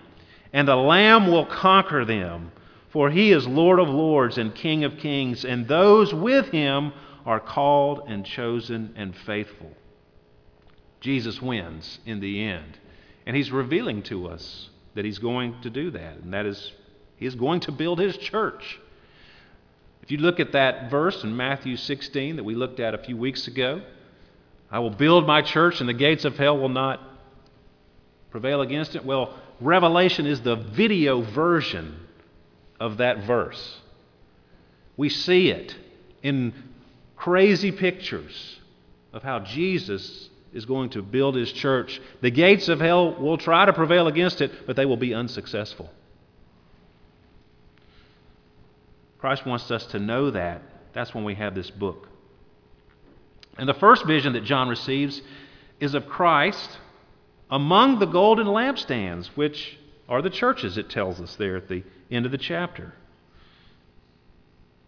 and 0.52 0.66
the 0.66 0.74
Lamb 0.74 1.30
will 1.30 1.46
conquer 1.46 2.04
them. 2.04 2.50
For 2.88 3.08
he 3.08 3.30
is 3.30 3.46
Lord 3.46 3.78
of 3.78 3.88
lords 3.88 4.36
and 4.36 4.52
King 4.52 4.82
of 4.82 4.96
kings, 4.96 5.44
and 5.44 5.68
those 5.68 6.12
with 6.12 6.48
him 6.48 6.92
are 7.24 7.38
called 7.38 8.02
and 8.08 8.26
chosen 8.26 8.92
and 8.96 9.14
faithful. 9.14 9.70
Jesus 11.00 11.40
wins 11.40 12.00
in 12.04 12.18
the 12.18 12.42
end. 12.42 12.80
And 13.26 13.36
he's 13.36 13.52
revealing 13.52 14.02
to 14.04 14.26
us 14.26 14.70
that 14.96 15.04
he's 15.04 15.20
going 15.20 15.60
to 15.60 15.70
do 15.70 15.92
that, 15.92 16.16
and 16.16 16.34
that 16.34 16.46
is, 16.46 16.72
he 17.14 17.26
is 17.26 17.36
going 17.36 17.60
to 17.60 17.70
build 17.70 18.00
his 18.00 18.16
church. 18.16 18.80
If 20.08 20.12
you 20.12 20.18
look 20.20 20.40
at 20.40 20.52
that 20.52 20.90
verse 20.90 21.22
in 21.22 21.36
Matthew 21.36 21.76
16 21.76 22.36
that 22.36 22.42
we 22.42 22.54
looked 22.54 22.80
at 22.80 22.94
a 22.94 22.98
few 22.98 23.14
weeks 23.14 23.46
ago, 23.46 23.82
I 24.70 24.78
will 24.78 24.88
build 24.88 25.26
my 25.26 25.42
church, 25.42 25.80
and 25.80 25.88
the 25.88 25.92
gates 25.92 26.24
of 26.24 26.38
hell 26.38 26.56
will 26.56 26.70
not 26.70 26.98
prevail 28.30 28.62
against 28.62 28.96
it. 28.96 29.04
Well, 29.04 29.34
Revelation 29.60 30.24
is 30.24 30.40
the 30.40 30.56
video 30.56 31.20
version 31.20 31.94
of 32.80 32.96
that 32.96 33.24
verse. 33.24 33.80
We 34.96 35.10
see 35.10 35.50
it 35.50 35.76
in 36.22 36.54
crazy 37.14 37.70
pictures 37.70 38.60
of 39.12 39.22
how 39.22 39.40
Jesus 39.40 40.30
is 40.54 40.64
going 40.64 40.88
to 40.88 41.02
build 41.02 41.34
his 41.34 41.52
church. 41.52 42.00
The 42.22 42.30
gates 42.30 42.70
of 42.70 42.80
hell 42.80 43.14
will 43.20 43.36
try 43.36 43.66
to 43.66 43.74
prevail 43.74 44.06
against 44.06 44.40
it, 44.40 44.66
but 44.66 44.74
they 44.74 44.86
will 44.86 44.96
be 44.96 45.12
unsuccessful. 45.12 45.90
Christ 49.18 49.44
wants 49.44 49.70
us 49.70 49.84
to 49.86 49.98
know 49.98 50.30
that. 50.30 50.62
That's 50.92 51.14
when 51.14 51.24
we 51.24 51.34
have 51.34 51.54
this 51.54 51.70
book. 51.70 52.08
And 53.56 53.68
the 53.68 53.74
first 53.74 54.06
vision 54.06 54.34
that 54.34 54.44
John 54.44 54.68
receives 54.68 55.20
is 55.80 55.94
of 55.94 56.06
Christ 56.08 56.78
among 57.50 57.98
the 57.98 58.06
golden 58.06 58.46
lampstands, 58.46 59.26
which 59.34 59.78
are 60.08 60.22
the 60.22 60.30
churches, 60.30 60.78
it 60.78 60.88
tells 60.90 61.20
us 61.20 61.34
there 61.36 61.56
at 61.56 61.68
the 61.68 61.82
end 62.10 62.26
of 62.26 62.32
the 62.32 62.38
chapter. 62.38 62.92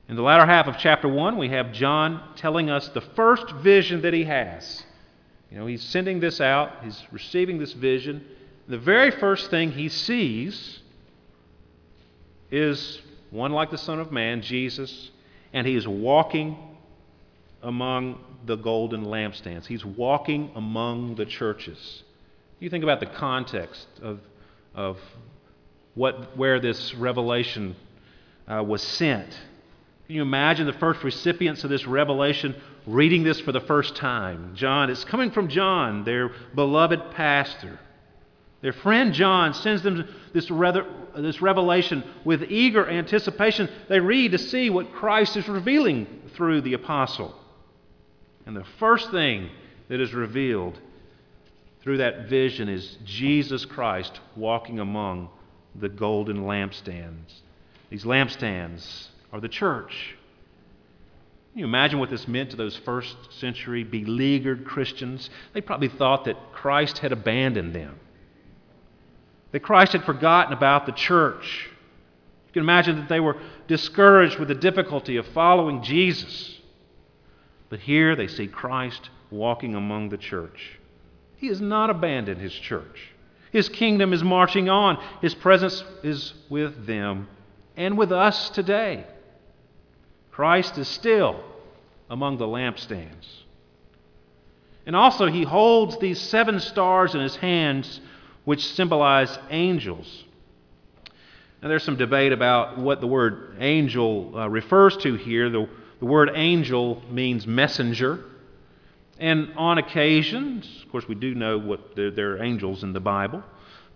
In 0.09 0.17
the 0.17 0.23
latter 0.23 0.47
half 0.47 0.67
of 0.67 0.77
chapter 0.79 1.09
1, 1.09 1.37
we 1.37 1.51
have 1.51 1.73
John 1.73 2.23
telling 2.37 2.69
us 2.69 2.89
the 2.89 3.01
first 3.01 3.51
vision 3.57 4.03
that 4.03 4.13
he 4.13 4.25
has. 4.25 4.85
You 5.51 5.59
know, 5.59 5.67
he's 5.67 5.83
sending 5.83 6.21
this 6.21 6.41
out, 6.41 6.83
he's 6.83 7.01
receiving 7.11 7.59
this 7.59 7.73
vision. 7.73 8.25
The 8.69 8.79
very 8.79 9.11
first 9.11 9.51
thing 9.51 9.73
he 9.73 9.89
sees 9.89 10.81
is 12.51 13.01
one 13.31 13.53
like 13.53 13.71
the 13.71 13.79
Son 13.79 14.01
of 14.01 14.11
Man, 14.11 14.43
Jesus, 14.43 15.11
and 15.53 15.67
he 15.67 15.75
is 15.75 15.87
walking 15.87 16.57
among 17.63 18.19
the 18.47 18.57
golden 18.57 19.05
lampstands. 19.05 19.67
He's 19.67 19.85
walking 19.85 20.51
among 20.55 21.17
the 21.17 21.27
churches. 21.27 22.03
You 22.59 22.71
think 22.71 22.85
about 22.85 23.01
the 23.01 23.07
context 23.07 23.87
of, 24.03 24.21
of 24.75 24.99
what, 25.95 26.37
where 26.37 26.61
this 26.61 26.95
revelation 26.95 27.77
uh, 28.49 28.63
was 28.63 28.83
sent. 28.83 29.31
Can 30.07 30.17
you 30.17 30.23
imagine 30.23 30.67
the 30.67 30.73
first 30.73 31.05
recipients 31.05 31.63
of 31.63 31.71
this 31.71 31.87
revelation 31.87 32.57
reading 32.87 33.23
this 33.23 33.41
for 33.41 33.53
the 33.53 33.61
first 33.61 33.95
time? 33.97 34.55
John, 34.55 34.91
it's 34.91 35.05
coming 35.05 35.31
from 35.31 35.49
John, 35.49 36.05
their 36.05 36.33
beloved 36.55 37.13
pastor. 37.13 37.79
Their 38.63 38.73
friend 38.73 39.15
John 39.15 39.55
sends 39.55 39.83
them 39.83 40.07
this, 40.33 40.51
rather, 40.51 40.85
this 41.17 41.41
revelation 41.41 42.05
with 42.25 42.45
eager 42.51 42.87
anticipation. 42.89 43.71
They 43.89 44.01
read 44.01 44.33
to 44.33 44.39
see 44.39 44.69
what 44.69 44.93
Christ 44.93 45.37
is 45.37 45.49
revealing 45.49 46.07
through 46.35 46.61
the 46.61 46.75
apostle. 46.75 47.35
And 48.45 48.55
the 48.55 48.67
first 48.79 49.11
thing 49.11 49.51
that 49.89 50.01
is 50.01 50.13
revealed 50.13 50.79
through 51.81 51.99
that 51.99 52.29
vision 52.29 52.69
is 52.69 52.99
Jesus 53.05 53.65
Christ 53.65 54.21
walking 54.37 54.79
among 54.79 55.31
the 55.75 55.89
golden 55.89 56.45
lampstands. 56.45 57.41
These 57.89 58.05
lampstands 58.05 59.09
are 59.33 59.41
the 59.41 59.49
church. 59.49 60.17
Can 61.53 61.61
you 61.61 61.65
imagine 61.65 61.99
what 61.99 62.11
this 62.11 62.29
meant 62.29 62.51
to 62.51 62.57
those 62.57 62.77
first 62.77 63.17
century 63.33 63.85
beleaguered 63.85 64.67
Christians? 64.67 65.31
They 65.55 65.63
probably 65.63 65.89
thought 65.89 66.27
that 66.27 66.53
Christ 66.53 66.99
had 66.99 67.11
abandoned 67.11 67.75
them 67.75 67.99
that 69.53 69.61
Christ 69.61 69.93
had 69.93 70.05
forgotten 70.05 70.53
about 70.53 70.87
the 70.87 70.93
church. 70.93 71.69
You 72.49 72.53
can 72.53 72.63
imagine 72.63 72.97
that 72.97 73.09
they 73.09 73.21
were 73.21 73.37
discouraged 73.69 74.39
with 74.39 74.49
the 74.49 74.55
difficulty 74.55 75.17
of 75.17 75.27
following 75.29 75.83
Jesus. 75.83 76.61
But 77.69 77.81
here 77.81 78.17
they 78.17 78.27
see 78.27 78.49
Christ 78.49 79.11
walking 79.31 79.75
among 79.75 80.09
the 80.09 80.19
church. 80.19 80.79
He 81.37 81.47
has 81.47 81.61
not 81.61 81.91
abandoned 81.91 82.41
his 82.41 82.53
church. 82.53 83.13
His 83.53 83.69
kingdom 83.69 84.13
is 84.13 84.23
marching 84.23 84.69
on. 84.69 85.03
His 85.21 85.35
presence 85.35 85.83
is 86.03 86.35
with 86.49 86.87
them 86.87 87.29
and 87.77 87.97
with 87.97 88.13
us 88.13 88.51
today. 88.51 89.07
Christ 90.31 90.79
is 90.79 90.89
still 90.89 91.43
among 92.09 92.39
the 92.39 92.47
lampstands. 92.47 93.27
And 94.87 94.97
also, 94.97 95.27
he 95.27 95.45
holds 95.45 95.99
these 95.99 96.21
seven 96.21 96.61
stars 96.61 97.15
in 97.15 97.21
his 97.21 97.37
hands 97.37 98.01
which 98.51 98.67
symbolize 98.67 99.39
angels. 99.51 100.25
Now, 101.63 101.69
there's 101.69 101.85
some 101.85 101.95
debate 101.95 102.33
about 102.33 102.79
what 102.79 103.01
the 103.01 103.07
word 103.07 103.55
angel 103.61 104.37
uh, 104.37 104.51
refers 104.51 104.97
to 105.05 105.15
here. 105.15 105.49
The, 105.49 105.69
the 106.01 106.07
word 106.07 106.33
angel 106.35 107.01
means 107.09 107.47
messenger. 107.47 108.25
And 109.21 109.53
on 109.57 109.79
occasions, 109.79 110.83
of 110.85 110.91
course, 110.91 111.07
we 111.07 111.15
do 111.15 111.33
know 111.33 111.59
what 111.59 111.95
there, 111.95 112.11
there 112.11 112.33
are 112.33 112.43
angels 112.43 112.83
in 112.83 112.93
the 112.93 112.99
Bible, 112.99 113.45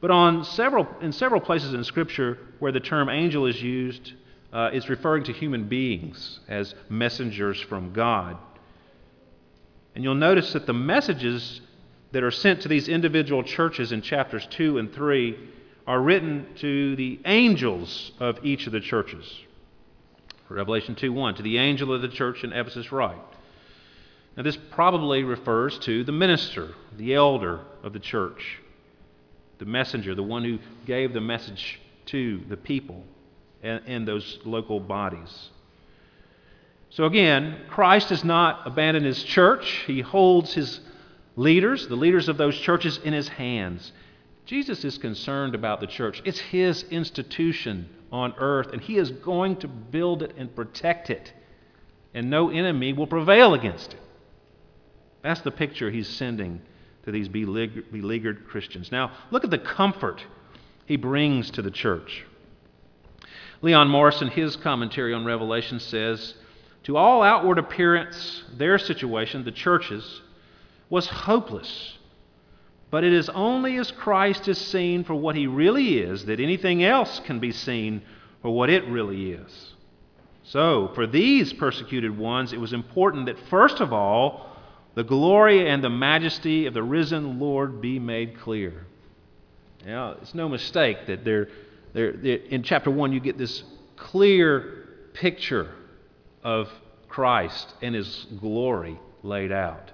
but 0.01 0.13
on 0.13 0.45
several, 0.45 0.87
in 1.01 1.11
several 1.11 1.41
places 1.41 1.75
in 1.75 1.83
Scripture 1.83 2.39
where 2.61 2.71
the 2.71 2.79
term 2.79 3.09
angel 3.09 3.47
is 3.47 3.61
used, 3.61 4.13
uh, 4.53 4.71
it's 4.73 4.89
referring 4.89 5.25
to 5.25 5.33
human 5.33 5.67
beings 5.67 6.39
as 6.47 6.77
messengers 6.89 7.61
from 7.61 7.93
God. 7.93 8.37
And 9.97 10.05
you'll 10.05 10.15
notice 10.15 10.53
that 10.53 10.67
the 10.67 10.73
messages 10.73 11.61
that 12.15 12.23
are 12.23 12.31
sent 12.31 12.63
to 12.63 12.69
these 12.69 12.89
individual 12.89 13.43
churches 13.43 13.91
in 13.91 14.01
chapters 14.01 14.47
2 14.51 14.79
and 14.79 14.95
3 14.95 15.37
are 15.85 16.01
written 16.01 16.47
to 16.55 16.95
the 16.95 17.19
angels 17.25 18.13
of 18.21 18.39
each 18.45 18.69
of 18.69 18.73
the 18.73 18.79
churches. 18.79 19.41
Revelation 20.49 20.95
2 20.95 21.13
1, 21.13 21.35
to 21.35 21.43
the 21.43 21.59
angel 21.59 21.93
of 21.93 22.03
the 22.03 22.09
church 22.09 22.45
in 22.45 22.53
Ephesus, 22.53 22.93
write. 22.93 23.19
Now, 24.37 24.45
this 24.45 24.57
probably 24.71 25.25
refers 25.25 25.77
to 25.81 26.05
the 26.05 26.13
minister, 26.13 26.75
the 26.97 27.15
elder 27.15 27.63
of 27.83 27.93
the 27.93 27.99
church, 27.99 28.61
the 29.59 29.65
messenger, 29.65 30.15
the 30.15 30.23
one 30.23 30.45
who 30.45 30.61
gave 30.87 31.15
the 31.15 31.21
message 31.21 31.81
to 32.07 32.41
the 32.49 32.57
people 32.57 33.03
and, 33.61 33.85
in 33.87 34.05
those 34.05 34.39
local 34.45 34.79
bodies. 34.79 35.51
So, 36.91 37.07
again, 37.07 37.63
Christ 37.69 38.11
has 38.11 38.23
not 38.23 38.69
abandoned 38.69 39.05
his 39.05 39.25
church, 39.25 39.83
he 39.89 40.01
holds 40.01 40.55
his 40.55 40.79
leaders, 41.37 41.87
the 41.89 41.97
leaders 41.97 42.29
of 42.29 42.37
those 42.37 42.59
churches, 42.59 42.99
in 43.05 43.13
his 43.13 43.29
hands. 43.29 43.93
Jesus 44.47 44.85
is 44.85 44.99
concerned 44.99 45.55
about 45.55 45.81
the 45.81 45.87
church. 45.87 46.23
It's 46.25 46.39
his 46.39 46.83
institution 46.85 47.89
on 48.13 48.35
earth, 48.39 48.73
and 48.73 48.81
he 48.81 48.97
is 48.97 49.11
going 49.11 49.57
to 49.57 49.69
build 49.69 50.23
it 50.23 50.35
and 50.37 50.55
protect 50.55 51.11
it, 51.11 51.33
and 52.13 52.31
no 52.31 52.51
enemy 52.51 52.93
will 52.93 53.07
prevail 53.07 53.55
against 53.55 53.95
it. 53.95 54.01
That's 55.23 55.41
the 55.41 55.51
picture 55.51 55.91
he's 55.91 56.09
sending 56.09 56.61
to 57.05 57.11
these 57.11 57.29
beleaguered 57.29 58.47
Christians. 58.47 58.93
Now, 58.93 59.13
look 59.31 59.45
at 59.45 59.51
the 59.51 59.59
comfort 59.59 60.25
he 60.87 60.97
brings 60.97 61.51
to 61.53 61.63
the 61.63 61.71
church. 61.71 62.25
Leon 63.63 63.89
Morris, 63.89 64.21
in 64.21 64.29
his 64.29 64.57
commentary 64.57 65.15
on 65.15 65.25
Revelation, 65.25 65.81
says, 65.81 66.35
To 66.85 66.99
all 66.99 67.23
outward 67.23 67.59
appearance, 67.59 68.45
their 68.55 68.79
situation, 68.79 69.45
the 69.45 69.53
churches, 69.53 70.21
was 70.95 71.09
hopeless. 71.09 71.99
But 72.93 73.03
it 73.03 73.13
is 73.13 73.29
only 73.31 73.79
as 73.79 73.91
Christ 73.91 74.47
is 74.47 74.59
seen 74.59 75.03
for 75.03 75.17
what 75.17 75.35
he 75.35 75.49
really 75.49 75.99
is 75.99 76.27
that 76.27 76.39
anything 76.39 76.85
else 76.85 77.21
can 77.25 77.41
be 77.41 77.51
seen 77.51 78.01
for 78.41 78.55
what 78.55 78.71
it 78.71 78.87
really 78.87 79.33
is. 79.33 79.75
So, 80.45 80.93
for 80.95 81.09
these 81.09 81.53
persecuted 81.53 82.17
ones, 82.17 82.53
it 82.53 82.61
was 82.61 82.73
important 82.73 83.27
that, 83.27 83.41
first 83.51 83.81
of 83.81 83.93
all, 83.93 84.57
the 84.95 85.03
glory 85.03 85.69
and 85.69 85.83
the 85.83 85.91
majesty 85.91 86.67
of 86.67 86.75
the 86.75 86.83
risen 86.85 87.41
Lord 87.41 87.81
be 87.81 87.99
made 87.99 88.39
clear. 88.39 88.87
Now, 89.85 90.13
it's 90.23 90.33
no 90.33 90.49
mistake 90.49 91.09
that 91.09 91.25
they're, 91.25 91.49
they're, 91.93 92.11
in 92.11 92.63
chapter 92.63 92.93
1 92.93 93.13
you 93.13 93.19
get 93.19 93.37
this 93.37 93.65
clear 93.97 94.87
picture 95.13 95.75
of 96.45 96.71
Christ 97.09 97.75
and 97.83 97.97
his 97.97 98.27
glory 98.39 99.01
laid 99.25 99.51
out. 99.51 99.91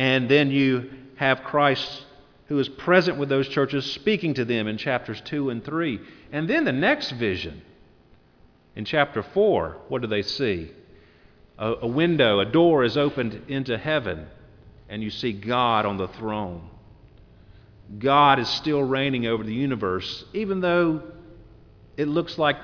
And 0.00 0.30
then 0.30 0.50
you 0.50 0.88
have 1.16 1.44
Christ 1.44 2.06
who 2.46 2.58
is 2.58 2.70
present 2.70 3.18
with 3.18 3.28
those 3.28 3.46
churches 3.46 3.84
speaking 3.84 4.32
to 4.32 4.46
them 4.46 4.66
in 4.66 4.78
chapters 4.78 5.20
2 5.26 5.50
and 5.50 5.62
3. 5.62 6.00
And 6.32 6.48
then 6.48 6.64
the 6.64 6.72
next 6.72 7.10
vision 7.10 7.60
in 8.74 8.86
chapter 8.86 9.22
4, 9.22 9.76
what 9.88 10.00
do 10.00 10.08
they 10.08 10.22
see? 10.22 10.70
A, 11.58 11.74
a 11.82 11.86
window, 11.86 12.40
a 12.40 12.46
door 12.46 12.82
is 12.82 12.96
opened 12.96 13.42
into 13.48 13.76
heaven, 13.76 14.26
and 14.88 15.02
you 15.02 15.10
see 15.10 15.34
God 15.34 15.84
on 15.84 15.98
the 15.98 16.08
throne. 16.08 16.70
God 17.98 18.38
is 18.38 18.48
still 18.48 18.82
reigning 18.82 19.26
over 19.26 19.44
the 19.44 19.52
universe, 19.52 20.24
even 20.32 20.62
though 20.62 21.02
it 21.98 22.08
looks 22.08 22.38
like 22.38 22.56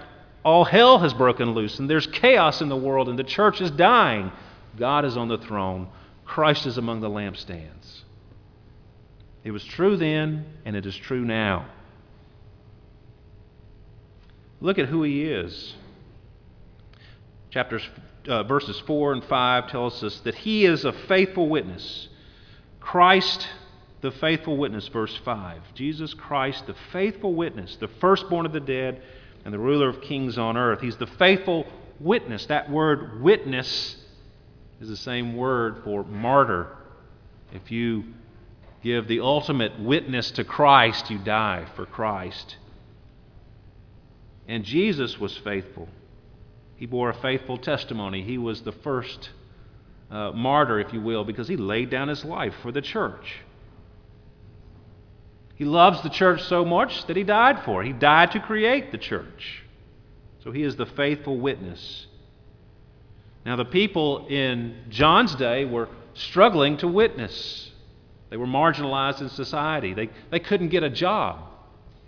all 0.43 0.65
hell 0.65 1.01
has 1.01 1.13
broken 1.13 1.51
loose 1.51 1.81
and 1.81 1.91
there's 1.91 2.07
chaos 2.07 2.63
in 2.63 2.71
the 2.71 2.77
world 2.77 3.11
and 3.11 3.19
the 3.19 3.25
church 3.25 3.61
is 3.61 3.71
dying. 3.73 4.33
God 4.79 5.05
is 5.05 5.19
on 5.19 5.29
the 5.29 5.37
throne 5.37 5.89
Christ 6.27 6.67
is 6.67 6.77
among 6.77 7.01
the 7.01 7.09
lampstands. 7.09 8.03
It 9.45 9.53
was 9.53 9.65
true 9.65 9.97
then, 9.97 10.45
and 10.65 10.75
it 10.75 10.85
is 10.85 10.97
true 10.97 11.25
now. 11.25 11.67
Look 14.61 14.79
at 14.79 14.89
who 14.89 15.05
he 15.05 15.25
is. 15.25 15.75
Chapters, 17.51 17.89
uh, 18.29 18.43
verses 18.43 18.79
4 18.81 19.13
and 19.13 19.25
5 19.25 19.71
tells 19.71 20.03
us 20.03 20.19
that 20.21 20.35
he 20.35 20.67
is 20.67 20.85
a 20.85 20.93
faithful 20.93 21.49
witness. 21.49 22.09
Christ, 22.81 23.47
the 24.01 24.11
faithful 24.11 24.57
witness, 24.57 24.89
verse 24.89 25.17
5. 25.25 25.75
Jesus 25.75 26.13
Christ, 26.13 26.67
the 26.67 26.75
faithful 26.93 27.35
witness, 27.35 27.77
the 27.77 27.89
firstborn 27.89 28.47
of 28.47 28.53
the 28.53 28.61
dead 28.61 29.01
and 29.45 29.55
the 29.55 29.59
ruler 29.59 29.89
of 29.89 30.01
kings 30.01 30.39
on 30.39 30.57
earth. 30.57 30.81
He's 30.81 30.97
the 30.97 31.07
faithful 31.07 31.67
witness. 32.01 32.47
That 32.47 32.69
word 32.69 33.23
witness 33.23 33.97
is 34.81 34.89
the 34.89 34.97
same 34.97 35.37
word 35.37 35.83
for 35.85 36.05
martyr. 36.05 36.77
If 37.53 37.71
you 37.71 38.05
give 38.83 39.09
the 39.09 39.21
ultimate 39.21 39.81
witness 39.81 40.31
to 40.33 40.45
Christ, 40.45 41.11
you 41.11 41.19
die 41.19 41.67
for 41.75 41.87
Christ. 41.87 42.57
And 44.49 44.65
Jesus 44.65 45.19
was 45.19 45.37
faithful. 45.39 45.89
He 46.77 46.87
bore 46.87 47.11
a 47.11 47.15
faithful 47.15 47.57
testimony. 47.57 48.23
He 48.23 48.39
was 48.39 48.63
the 48.63 48.73
first 48.73 49.31
uh, 50.11 50.33
martyr, 50.33 50.79
if 50.79 50.93
you 50.93 51.01
will, 51.01 51.25
because 51.25 51.49
he 51.49 51.57
laid 51.57 51.91
down 51.91 52.09
his 52.09 52.25
life 52.25 52.55
for 52.63 52.71
the 52.71 52.83
church. 52.83 53.41
He 55.55 55.65
loves 55.65 56.03
the 56.03 56.11
church 56.11 56.43
so 56.43 56.65
much 56.67 57.07
that 57.07 57.17
he 57.17 57.25
died 57.25 57.65
for 57.65 57.83
it. 57.83 57.87
He 57.87 57.93
died 57.95 58.33
to 58.33 58.41
create 58.41 58.93
the 58.93 58.99
church. 58.99 59.65
So 60.45 60.53
he 60.53 60.63
is 60.63 60.77
the 60.77 60.87
faithful 60.87 61.39
witness. 61.39 62.07
Now, 63.47 63.55
the 63.55 63.65
people 63.65 64.27
in 64.27 64.75
John's 64.89 65.37
day 65.37 65.65
were 65.65 65.89
struggling 66.15 66.79
to 66.79 66.89
witness. 66.89 67.71
They 68.29 68.37
were 68.37 68.47
marginalized 68.47 69.21
in 69.21 69.29
society. 69.29 69.95
They, 69.95 70.11
they 70.33 70.41
couldn't 70.41 70.71
get 70.71 70.83
a 70.83 70.91
job. 70.91 71.39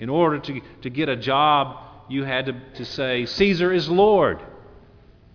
In 0.01 0.09
order 0.09 0.41
to, 0.41 0.61
to 0.83 0.91
get 0.91 1.09
a 1.09 1.15
job, 1.15 1.77
you 2.09 2.25
had 2.25 2.47
to, 2.47 2.61
to 2.75 2.85
say, 2.85 3.25
Caesar 3.25 3.73
is 3.73 3.89
Lord. 3.89 4.41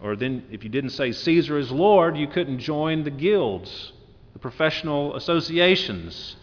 Or 0.02 0.18
then, 0.18 0.44
if 0.52 0.66
you 0.66 0.70
didn't 0.70 0.90
say 0.90 1.14
Caesar 1.14 1.58
is 1.58 1.72
Lord, 1.72 2.18
you 2.18 2.28
couldn't 2.28 2.60
join 2.60 3.06
the 3.06 3.10
guilds, 3.10 3.94
the 4.34 4.40
professional 4.40 5.16
associations, 5.16 6.36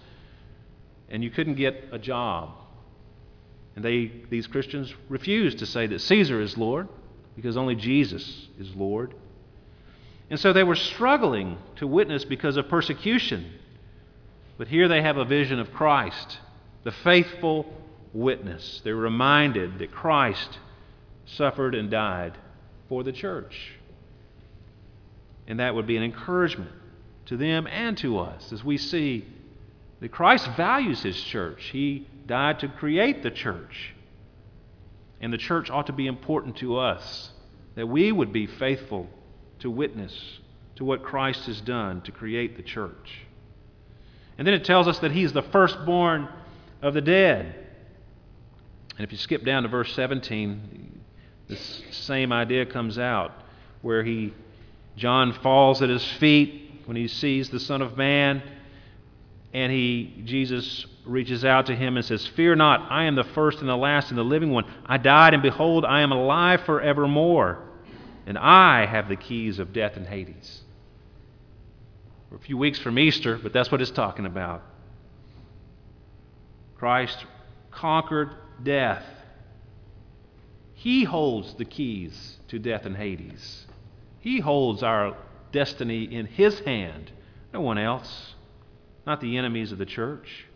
and 1.11 1.23
you 1.23 1.29
couldn't 1.29 1.57
get 1.57 1.91
a 1.93 1.99
job. 1.99 2.49
And 3.77 3.85
they, 3.85 4.11
these 4.31 4.47
Christians 4.47 4.95
refused 5.11 5.59
to 5.59 5.67
say 5.67 5.87
that 5.87 6.01
Caesar 6.01 6.41
is 6.41 6.57
Lord 6.57 6.89
because 7.37 7.59
only 7.59 7.75
Jesus 7.75 8.49
is 8.59 8.75
Lord. 8.75 9.13
And 10.31 10.39
so 10.39 10.53
they 10.53 10.63
were 10.63 10.77
struggling 10.77 11.59
to 11.77 11.87
witness 11.89 12.25
because 12.25 12.57
of 12.57 12.69
persecution. 12.69 13.53
But 14.57 14.69
here 14.69 14.87
they 14.87 15.03
have 15.03 15.17
a 15.17 15.25
vision 15.25 15.59
of 15.59 15.73
Christ, 15.73 16.39
the 16.85 16.93
faithful 16.93 17.67
witness. 18.13 18.81
They're 18.85 18.95
reminded 18.95 19.81
that 19.81 19.91
Christ 19.91 20.59
suffered 21.27 21.75
and 21.75 21.91
died 21.91 22.39
for 22.89 23.03
the 23.03 23.13
church. 23.13 23.73
And 25.49 25.59
that 25.59 25.75
would 25.75 25.87
be 25.87 25.97
an 25.97 26.05
encouragement 26.05 26.71
to 27.27 27.37
them 27.37 27.67
and 27.67 27.99
to 27.99 28.19
us 28.19 28.53
as 28.53 28.63
we 28.63 28.77
see 28.77 29.27
that 30.01 30.11
Christ 30.13 30.49
values 30.57 31.03
his 31.03 31.21
church. 31.21 31.71
He 31.73 32.07
died 32.27 32.61
to 32.61 32.69
create 32.69 33.23
the 33.23 33.31
church. 33.31 33.95
And 35.21 35.33
the 35.33 35.39
church 35.39 35.71
ought 35.71 35.89
to 35.89 35.93
be 35.93 36.07
important 36.07 36.57
to 36.59 36.77
us, 36.79 37.31
that 37.75 37.89
we 37.89 38.13
would 38.13 38.33
be 38.33 38.47
faithful 38.47 39.09
to 39.61 39.71
witness 39.71 40.41
to 40.77 40.85
what 40.85 41.03
Christ 41.03 41.47
has 41.47 41.61
done 41.61 42.01
to 42.03 42.13
create 42.13 42.57
the 42.57 42.63
church. 42.63 43.23
And 44.39 44.47
then 44.47 44.55
it 44.55 44.65
tells 44.65 44.89
us 44.89 44.99
that 45.01 45.13
he's 45.13 45.33
the 45.33 45.43
firstborn 45.43 46.29
of 46.83 46.95
the 46.95 47.01
dead. 47.01 47.55
And 48.97 49.05
if 49.05 49.13
you 49.13 49.19
skip 49.19 49.45
down 49.45 49.63
to 49.65 49.69
verse 49.69 49.93
17, 49.95 51.01
this 51.49 51.83
same 51.91 52.33
idea 52.33 52.65
comes 52.67 52.99
out 52.99 53.33
where 53.83 54.03
he 54.03 54.33
John 54.97 55.33
falls 55.33 55.83
at 55.83 55.89
his 55.89 56.05
feet 56.05 56.83
when 56.87 56.97
he 56.97 57.09
sees 57.09 57.49
the 57.49 57.61
Son 57.61 57.81
of 57.83 57.97
Man 57.97 58.43
and 59.53 59.73
he 59.73 60.23
Jesus 60.25 60.87
reaches 61.05 61.45
out 61.45 61.67
to 61.67 61.75
him 61.75 61.97
and 61.97 62.05
says, 62.05 62.27
Fear 62.27 62.57
not, 62.57 62.91
I 62.91 63.05
am 63.05 63.15
the 63.15 63.25
first 63.25 63.61
and 63.61 63.69
the 63.69 63.77
last 63.77 64.11
and 64.11 64.19
the 64.19 64.25
living 64.25 64.51
one. 64.51 64.65
I 64.87 64.97
died, 64.97 65.35
and 65.35 65.43
behold, 65.43 65.85
I 65.85 66.01
am 66.01 66.13
alive 66.13 66.63
forevermore, 66.63 67.59
and 68.27 68.39
I 68.39 68.87
have 68.87 69.09
the 69.09 69.17
keys 69.17 69.59
of 69.59 69.73
death 69.73 69.97
and 69.97 70.07
Hades. 70.07 70.63
We're 72.31 72.37
a 72.37 72.41
few 72.41 72.57
weeks 72.57 72.79
from 72.79 72.99
Easter, 72.99 73.39
but 73.39 73.53
that's 73.53 73.73
what 73.73 73.81
it's 73.81 73.91
talking 73.91 74.27
about. 74.27 74.63
Christ 76.79 77.25
conquered 77.71 78.35
death. 78.63 79.05
He 80.75 81.05
holds 81.05 81.55
the 81.55 81.65
keys 81.65 82.39
to 82.49 82.59
death 82.59 82.87
and 82.87 82.97
Hades. 82.97 83.67
He 84.21 84.41
holds 84.41 84.83
our 84.83 85.17
destiny 85.53 86.05
in 86.05 86.27
His 86.27 86.61
hand, 86.61 87.11
no 87.53 87.61
one 87.61 87.79
else 87.79 88.35
not 89.07 89.21
the 89.21 89.37
enemies 89.37 89.73
of 89.73 89.79
the 89.79 89.87
church. 89.87 90.47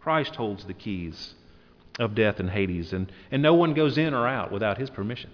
Christ 0.00 0.36
holds 0.36 0.64
the 0.64 0.74
keys 0.74 1.34
of 1.98 2.14
death 2.14 2.40
and 2.40 2.50
Hades, 2.50 2.92
and, 2.92 3.10
and 3.30 3.42
no 3.42 3.54
one 3.54 3.74
goes 3.74 3.98
in 3.98 4.14
or 4.14 4.26
out 4.26 4.52
without 4.52 4.78
his 4.78 4.90
permission. 4.90 5.30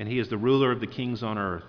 And 0.00 0.08
he 0.08 0.18
is 0.18 0.28
the 0.28 0.36
ruler 0.36 0.72
of 0.72 0.80
the 0.80 0.88
kings 0.88 1.22
on 1.22 1.38
earth. 1.38 1.62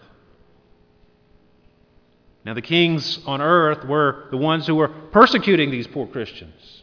Now, 2.43 2.55
the 2.55 2.63
kings 2.63 3.19
on 3.27 3.39
earth 3.39 3.85
were 3.85 4.25
the 4.31 4.37
ones 4.37 4.65
who 4.65 4.73
were 4.73 4.87
persecuting 4.87 5.69
these 5.69 5.85
poor 5.85 6.07
Christians. 6.07 6.81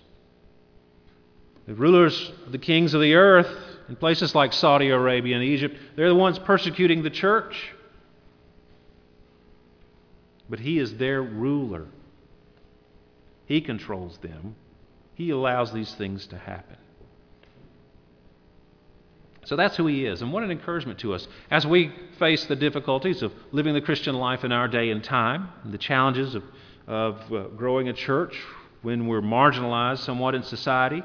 The 1.67 1.75
rulers, 1.75 2.31
the 2.47 2.59
kings 2.59 2.95
of 2.95 3.01
the 3.01 3.15
earth, 3.15 3.51
in 3.89 3.97
places 3.97 4.37
like 4.37 4.53
Saudi 4.53 4.91
Arabia 4.91 5.35
and 5.35 5.45
Egypt, 5.45 5.77
they're 5.97 6.09
the 6.09 6.15
ones 6.15 6.39
persecuting 6.39 7.03
the 7.03 7.11
church 7.11 7.73
but 10.49 10.61
He 10.61 10.79
is 10.79 10.97
their 10.97 11.23
ruler. 11.23 11.87
He 13.47 13.61
controls 13.61 14.19
them, 14.19 14.57
He 15.15 15.31
allows 15.31 15.73
these 15.73 15.95
things 15.95 16.27
to 16.29 16.39
happen. 16.39 16.77
So 19.49 19.57
that's 19.57 19.77
who 19.77 19.87
He 19.87 20.05
is. 20.05 20.21
And 20.21 20.31
what 20.31 20.43
an 20.43 20.51
encouragement 20.51 20.99
to 20.99 21.15
us 21.15 21.27
as 21.51 21.67
we 21.67 21.91
face 22.19 22.45
the 22.45 22.55
difficulties 22.55 23.23
of 23.23 23.33
living 23.51 23.73
the 23.73 23.81
Christian 23.81 24.15
life 24.15 24.45
in 24.45 24.53
our 24.53 24.69
day 24.69 24.91
and 24.91 25.03
time, 25.03 25.49
and 25.65 25.73
the 25.73 25.79
challenges 25.79 26.35
of, 26.35 26.45
of 26.87 27.33
uh, 27.33 27.45
growing 27.57 27.89
a 27.89 27.95
church 27.95 28.39
when 28.83 29.07
we're 29.07 29.23
marginalized 29.23 30.01
somewhat 30.01 30.35
in 30.35 30.43
society. 30.43 31.03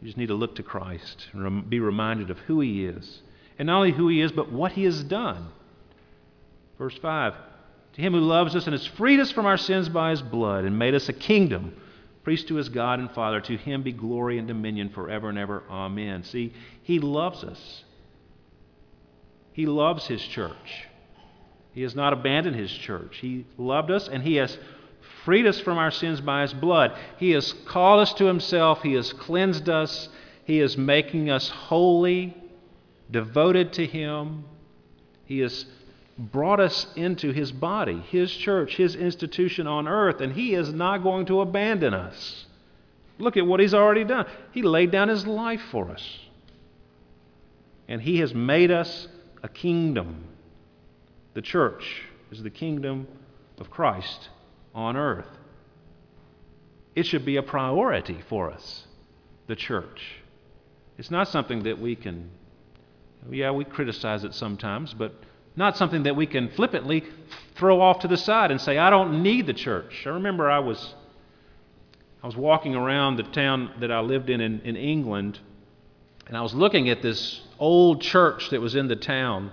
You 0.00 0.06
just 0.06 0.16
need 0.16 0.28
to 0.28 0.34
look 0.34 0.54
to 0.56 0.62
Christ 0.62 1.26
and 1.32 1.68
be 1.68 1.80
reminded 1.80 2.30
of 2.30 2.38
who 2.38 2.60
He 2.60 2.84
is. 2.84 3.20
And 3.58 3.66
not 3.66 3.78
only 3.78 3.90
who 3.90 4.06
He 4.06 4.20
is, 4.20 4.30
but 4.30 4.52
what 4.52 4.70
He 4.70 4.84
has 4.84 5.02
done. 5.02 5.48
Verse 6.78 6.96
5 6.98 7.34
to 7.94 8.00
him 8.00 8.14
who 8.14 8.20
loves 8.20 8.56
us 8.56 8.64
and 8.66 8.72
has 8.72 8.86
freed 8.86 9.20
us 9.20 9.30
from 9.30 9.44
our 9.44 9.58
sins 9.58 9.90
by 9.90 10.12
his 10.12 10.22
blood 10.22 10.64
and 10.64 10.78
made 10.78 10.94
us 10.94 11.10
a 11.10 11.12
kingdom, 11.12 11.76
priest 12.24 12.48
to 12.48 12.54
his 12.54 12.68
God 12.68 12.98
and 12.98 13.10
Father, 13.10 13.40
to 13.40 13.56
him 13.56 13.82
be 13.82 13.92
glory 13.92 14.38
and 14.38 14.46
dominion 14.46 14.90
forever 14.90 15.28
and 15.28 15.38
ever. 15.38 15.62
Amen. 15.70 16.22
See, 16.24 16.52
he 16.82 16.98
loves 16.98 17.42
us. 17.44 17.84
He 19.52 19.66
loves 19.66 20.06
his 20.06 20.22
church. 20.22 20.86
He 21.72 21.82
has 21.82 21.94
not 21.94 22.12
abandoned 22.12 22.56
his 22.56 22.70
church. 22.70 23.18
He 23.18 23.46
loved 23.58 23.90
us 23.90 24.08
and 24.08 24.22
he 24.22 24.36
has 24.36 24.56
freed 25.24 25.46
us 25.46 25.60
from 25.60 25.78
our 25.78 25.90
sins 25.90 26.20
by 26.20 26.42
his 26.42 26.54
blood. 26.54 26.96
He 27.18 27.30
has 27.32 27.52
called 27.66 28.00
us 28.00 28.12
to 28.14 28.26
himself. 28.26 28.82
He 28.82 28.94
has 28.94 29.12
cleansed 29.12 29.68
us. 29.68 30.08
He 30.44 30.60
is 30.60 30.76
making 30.76 31.30
us 31.30 31.48
holy, 31.48 32.36
devoted 33.10 33.72
to 33.74 33.86
him. 33.86 34.44
He 35.24 35.40
is 35.40 35.66
brought 36.18 36.60
us 36.60 36.86
into 36.94 37.32
his 37.32 37.52
body, 37.52 38.00
his 38.10 38.30
church, 38.30 38.76
his 38.76 38.94
institution 38.94 39.66
on 39.66 39.88
earth, 39.88 40.20
and 40.20 40.32
he 40.32 40.54
is 40.54 40.72
not 40.72 41.02
going 41.02 41.26
to 41.26 41.40
abandon 41.40 41.94
us. 41.94 42.46
Look 43.18 43.36
at 43.36 43.46
what 43.46 43.60
he's 43.60 43.74
already 43.74 44.04
done. 44.04 44.26
He 44.52 44.62
laid 44.62 44.90
down 44.90 45.08
his 45.08 45.26
life 45.26 45.62
for 45.70 45.90
us. 45.90 46.18
And 47.88 48.00
he 48.02 48.18
has 48.18 48.34
made 48.34 48.70
us 48.70 49.08
a 49.42 49.48
kingdom. 49.48 50.24
The 51.34 51.42
church 51.42 52.02
is 52.30 52.42
the 52.42 52.50
kingdom 52.50 53.06
of 53.58 53.70
Christ 53.70 54.28
on 54.74 54.96
earth. 54.96 55.28
It 56.94 57.06
should 57.06 57.24
be 57.24 57.36
a 57.36 57.42
priority 57.42 58.18
for 58.28 58.50
us, 58.50 58.86
the 59.46 59.56
church. 59.56 60.16
It's 60.98 61.10
not 61.10 61.28
something 61.28 61.62
that 61.62 61.78
we 61.78 61.96
can, 61.96 62.30
yeah, 63.30 63.50
we 63.50 63.64
criticize 63.64 64.24
it 64.24 64.34
sometimes, 64.34 64.92
but 64.94 65.14
not 65.56 65.76
something 65.76 66.04
that 66.04 66.16
we 66.16 66.26
can 66.26 66.48
flippantly 66.50 67.04
throw 67.54 67.80
off 67.80 68.00
to 68.00 68.08
the 68.08 68.16
side 68.16 68.50
and 68.50 68.60
say, 68.60 68.78
I 68.78 68.90
don't 68.90 69.22
need 69.22 69.46
the 69.46 69.52
church. 69.54 70.04
I 70.06 70.10
remember 70.10 70.50
I 70.50 70.60
was, 70.60 70.94
I 72.22 72.26
was 72.26 72.36
walking 72.36 72.74
around 72.74 73.16
the 73.16 73.24
town 73.24 73.72
that 73.80 73.92
I 73.92 74.00
lived 74.00 74.30
in, 74.30 74.40
in 74.40 74.60
in 74.60 74.76
England, 74.76 75.38
and 76.26 76.36
I 76.36 76.42
was 76.42 76.54
looking 76.54 76.88
at 76.88 77.02
this 77.02 77.42
old 77.58 78.00
church 78.00 78.50
that 78.50 78.60
was 78.60 78.74
in 78.74 78.88
the 78.88 78.96
town, 78.96 79.52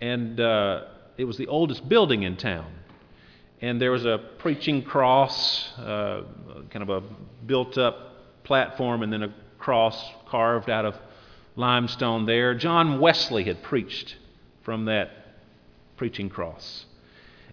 and 0.00 0.40
uh, 0.40 0.84
it 1.16 1.24
was 1.24 1.36
the 1.36 1.48
oldest 1.48 1.88
building 1.88 2.22
in 2.22 2.36
town. 2.36 2.72
And 3.60 3.80
there 3.80 3.90
was 3.90 4.06
a 4.06 4.18
preaching 4.38 4.82
cross, 4.82 5.76
uh, 5.78 6.22
kind 6.70 6.88
of 6.88 6.90
a 6.90 7.02
built 7.44 7.76
up 7.76 8.44
platform, 8.44 9.02
and 9.02 9.12
then 9.12 9.24
a 9.24 9.34
cross 9.58 10.12
carved 10.28 10.70
out 10.70 10.84
of 10.84 10.94
limestone 11.56 12.24
there. 12.24 12.54
John 12.54 13.00
Wesley 13.00 13.42
had 13.42 13.62
preached 13.64 14.16
from 14.62 14.84
that 14.84 15.17
preaching 15.98 16.30
cross. 16.30 16.86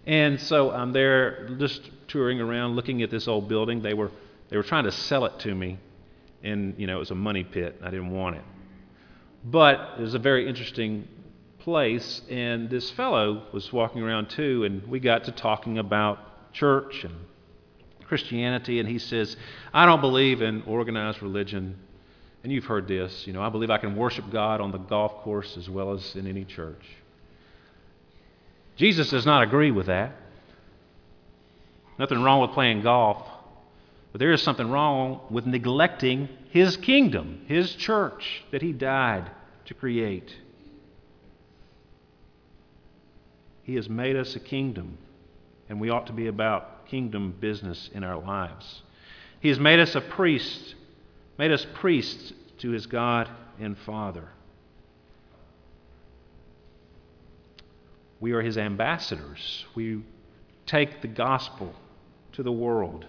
And 0.06 0.40
so 0.40 0.70
um, 0.70 0.80
I'm 0.80 0.92
there 0.92 1.50
just 1.58 1.90
touring 2.08 2.40
around 2.40 2.76
looking 2.76 3.02
at 3.02 3.10
this 3.10 3.28
old 3.28 3.48
building. 3.48 3.82
They 3.82 3.92
were, 3.92 4.10
they 4.48 4.56
were 4.56 4.62
trying 4.62 4.84
to 4.84 4.92
sell 4.92 5.26
it 5.26 5.38
to 5.40 5.54
me, 5.54 5.78
and 6.42 6.74
you 6.78 6.86
know, 6.86 6.96
it 6.96 7.00
was 7.00 7.10
a 7.10 7.16
money 7.16 7.44
pit. 7.44 7.80
I 7.82 7.90
didn't 7.90 8.10
want 8.10 8.36
it. 8.36 8.44
But 9.44 9.96
it 9.98 10.02
was 10.02 10.14
a 10.14 10.18
very 10.18 10.48
interesting 10.48 11.08
place, 11.58 12.22
and 12.30 12.70
this 12.70 12.90
fellow 12.92 13.42
was 13.52 13.72
walking 13.72 14.02
around 14.02 14.30
too, 14.30 14.64
and 14.64 14.86
we 14.86 15.00
got 15.00 15.24
to 15.24 15.32
talking 15.32 15.78
about 15.78 16.52
church 16.52 17.04
and 17.04 17.14
Christianity, 18.06 18.78
and 18.78 18.88
he 18.88 18.98
says, 18.98 19.36
I 19.74 19.84
don't 19.84 20.00
believe 20.00 20.40
in 20.40 20.62
organized 20.62 21.20
religion. 21.20 21.76
And 22.44 22.52
you've 22.52 22.66
heard 22.66 22.86
this, 22.86 23.26
you 23.26 23.32
know, 23.32 23.42
I 23.42 23.48
believe 23.48 23.70
I 23.70 23.78
can 23.78 23.96
worship 23.96 24.30
God 24.30 24.60
on 24.60 24.70
the 24.70 24.78
golf 24.78 25.16
course 25.22 25.56
as 25.56 25.68
well 25.68 25.92
as 25.92 26.14
in 26.14 26.28
any 26.28 26.44
church. 26.44 26.84
Jesus 28.76 29.10
does 29.10 29.26
not 29.26 29.42
agree 29.42 29.70
with 29.70 29.86
that. 29.86 30.12
Nothing 31.98 32.22
wrong 32.22 32.42
with 32.42 32.52
playing 32.52 32.82
golf, 32.82 33.26
but 34.12 34.18
there 34.18 34.32
is 34.32 34.42
something 34.42 34.70
wrong 34.70 35.20
with 35.30 35.46
neglecting 35.46 36.28
his 36.50 36.76
kingdom, 36.76 37.42
his 37.48 37.74
church 37.74 38.44
that 38.50 38.62
he 38.62 38.72
died 38.72 39.30
to 39.64 39.74
create. 39.74 40.34
He 43.62 43.74
has 43.74 43.88
made 43.88 44.14
us 44.14 44.36
a 44.36 44.40
kingdom, 44.40 44.98
and 45.68 45.80
we 45.80 45.90
ought 45.90 46.06
to 46.06 46.12
be 46.12 46.26
about 46.26 46.86
kingdom 46.86 47.34
business 47.40 47.90
in 47.94 48.04
our 48.04 48.18
lives. 48.18 48.82
He 49.40 49.48
has 49.48 49.58
made 49.58 49.80
us 49.80 49.94
a 49.94 50.00
priest, 50.00 50.74
made 51.38 51.50
us 51.50 51.66
priests 51.74 52.32
to 52.58 52.70
his 52.70 52.86
God 52.86 53.28
and 53.58 53.76
Father. 53.78 54.28
We 58.20 58.32
are 58.32 58.42
his 58.42 58.58
ambassadors. 58.58 59.64
We 59.74 60.02
take 60.66 61.02
the 61.02 61.08
gospel 61.08 61.74
to 62.32 62.42
the 62.42 62.52
world. 62.52 63.06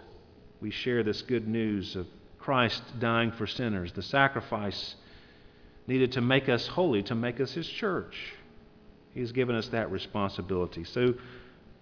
We 0.61 0.71
share 0.71 1.03
this 1.03 1.21
good 1.21 1.47
news 1.47 1.95
of 1.95 2.07
Christ 2.39 2.81
dying 2.99 3.31
for 3.31 3.45
sinners, 3.45 3.91
the 3.91 4.01
sacrifice 4.01 4.95
needed 5.85 6.13
to 6.13 6.21
make 6.21 6.49
us 6.49 6.67
holy, 6.67 7.03
to 7.03 7.15
make 7.15 7.39
us 7.39 7.51
his 7.51 7.67
church. 7.67 8.33
He's 9.13 9.31
given 9.31 9.55
us 9.55 9.67
that 9.69 9.91
responsibility. 9.91 10.83
So 10.83 11.15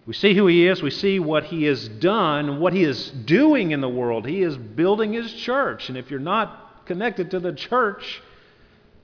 we 0.05 0.13
see 0.13 0.33
who 0.33 0.47
he 0.47 0.67
is, 0.67 0.81
we 0.81 0.91
see 0.91 1.19
what 1.19 1.45
he 1.45 1.65
has 1.65 1.88
done, 1.88 2.59
what 2.59 2.73
he 2.73 2.83
is 2.83 3.09
doing 3.09 3.71
in 3.71 3.81
the 3.81 3.89
world. 3.89 4.27
He 4.27 4.41
is 4.41 4.57
building 4.57 5.13
his 5.13 5.33
church. 5.33 5.89
And 5.89 5.97
if 5.97 6.09
you're 6.09 6.19
not 6.19 6.85
connected 6.85 7.31
to 7.31 7.39
the 7.39 7.53
church, 7.53 8.21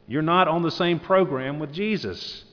you're 0.07 0.21
not 0.21 0.47
on 0.47 0.61
the 0.61 0.71
same 0.71 0.99
program 0.99 1.59
with 1.59 1.73
Jesus. 1.73 2.43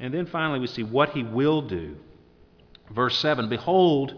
And 0.00 0.12
then 0.12 0.26
finally, 0.26 0.60
we 0.60 0.66
see 0.66 0.82
what 0.82 1.10
he 1.10 1.22
will 1.22 1.62
do. 1.62 1.96
Verse 2.90 3.18
7 3.18 3.48
Behold, 3.48 4.14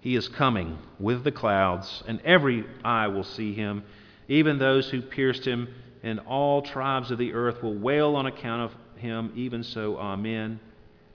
he 0.00 0.16
is 0.16 0.28
coming 0.28 0.78
with 0.98 1.24
the 1.24 1.32
clouds, 1.32 2.02
and 2.06 2.20
every 2.22 2.64
eye 2.84 3.08
will 3.08 3.24
see 3.24 3.52
him, 3.54 3.84
even 4.28 4.58
those 4.58 4.88
who 4.90 5.02
pierced 5.02 5.44
him, 5.44 5.68
and 6.02 6.20
all 6.20 6.62
tribes 6.62 7.10
of 7.10 7.18
the 7.18 7.34
earth 7.34 7.62
will 7.62 7.76
wail 7.76 8.16
on 8.16 8.26
account 8.26 8.62
of 8.62 8.98
him. 9.00 9.32
Even 9.36 9.62
so, 9.62 9.98
Amen. 9.98 10.60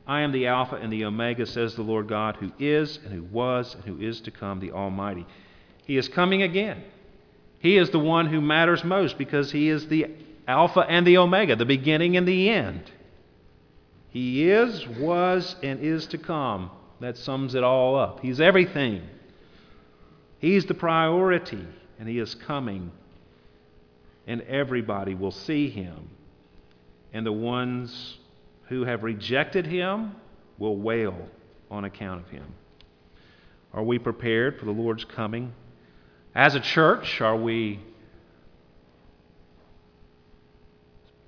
I 0.08 0.22
am 0.22 0.32
the 0.32 0.48
Alpha 0.48 0.76
and 0.76 0.94
the 0.94 1.06
Omega, 1.06 1.48
says 1.48 1.76
the 1.76 1.82
Lord 1.82 2.08
God, 2.08 2.36
who 2.36 2.52
is, 2.60 3.00
and 3.04 3.12
who 3.12 3.24
was, 3.24 3.74
and 3.74 3.84
who 3.84 4.00
is 4.00 4.22
to 4.22 4.32
come, 4.32 4.60
the 4.60 4.72
Almighty. 4.72 5.26
He 5.86 5.98
is 5.98 6.08
coming 6.08 6.44
again. 6.44 6.84
He 7.60 7.78
is 7.78 7.90
the 7.90 8.00
one 8.00 8.28
who 8.28 8.42
matters 8.42 8.84
most 8.84 9.18
because 9.18 9.52
he 9.52 9.70
is 9.70 9.88
the 9.88 10.08
Alpha 10.48 10.82
and 10.82 11.08
the 11.08 11.18
Omega, 11.18 11.56
the 11.56 11.66
beginning 11.66 12.18
and 12.18 12.28
the 12.28 12.50
end. 12.50 12.92
He 14.16 14.50
is, 14.50 14.88
was, 14.88 15.58
and 15.62 15.82
is 15.82 16.08
to 16.08 16.18
come. 16.18 16.72
That 17.02 17.18
sums 17.18 17.54
it 17.54 17.66
all 17.66 17.98
up. 17.98 18.22
He's 18.22 18.40
everything. 18.40 19.02
He's 20.40 20.66
the 20.66 20.74
priority, 20.74 21.68
and 22.00 22.08
He 22.08 22.20
is 22.20 22.34
coming. 22.34 22.94
And 24.26 24.40
everybody 24.44 25.16
will 25.16 25.34
see 25.34 25.70
Him. 25.70 26.08
And 27.12 27.26
the 27.26 27.34
ones 27.34 28.18
who 28.70 28.86
have 28.86 29.04
rejected 29.04 29.66
Him 29.68 30.16
will 30.60 30.78
wail 30.78 31.18
on 31.70 31.84
account 31.84 32.24
of 32.24 32.30
Him. 32.30 32.46
Are 33.74 33.84
we 33.84 34.00
prepared 34.00 34.58
for 34.58 34.64
the 34.64 34.72
Lord's 34.72 35.04
coming? 35.04 35.52
As 36.34 36.56
a 36.56 36.62
church, 36.62 37.20
are 37.20 37.36
we 37.36 37.82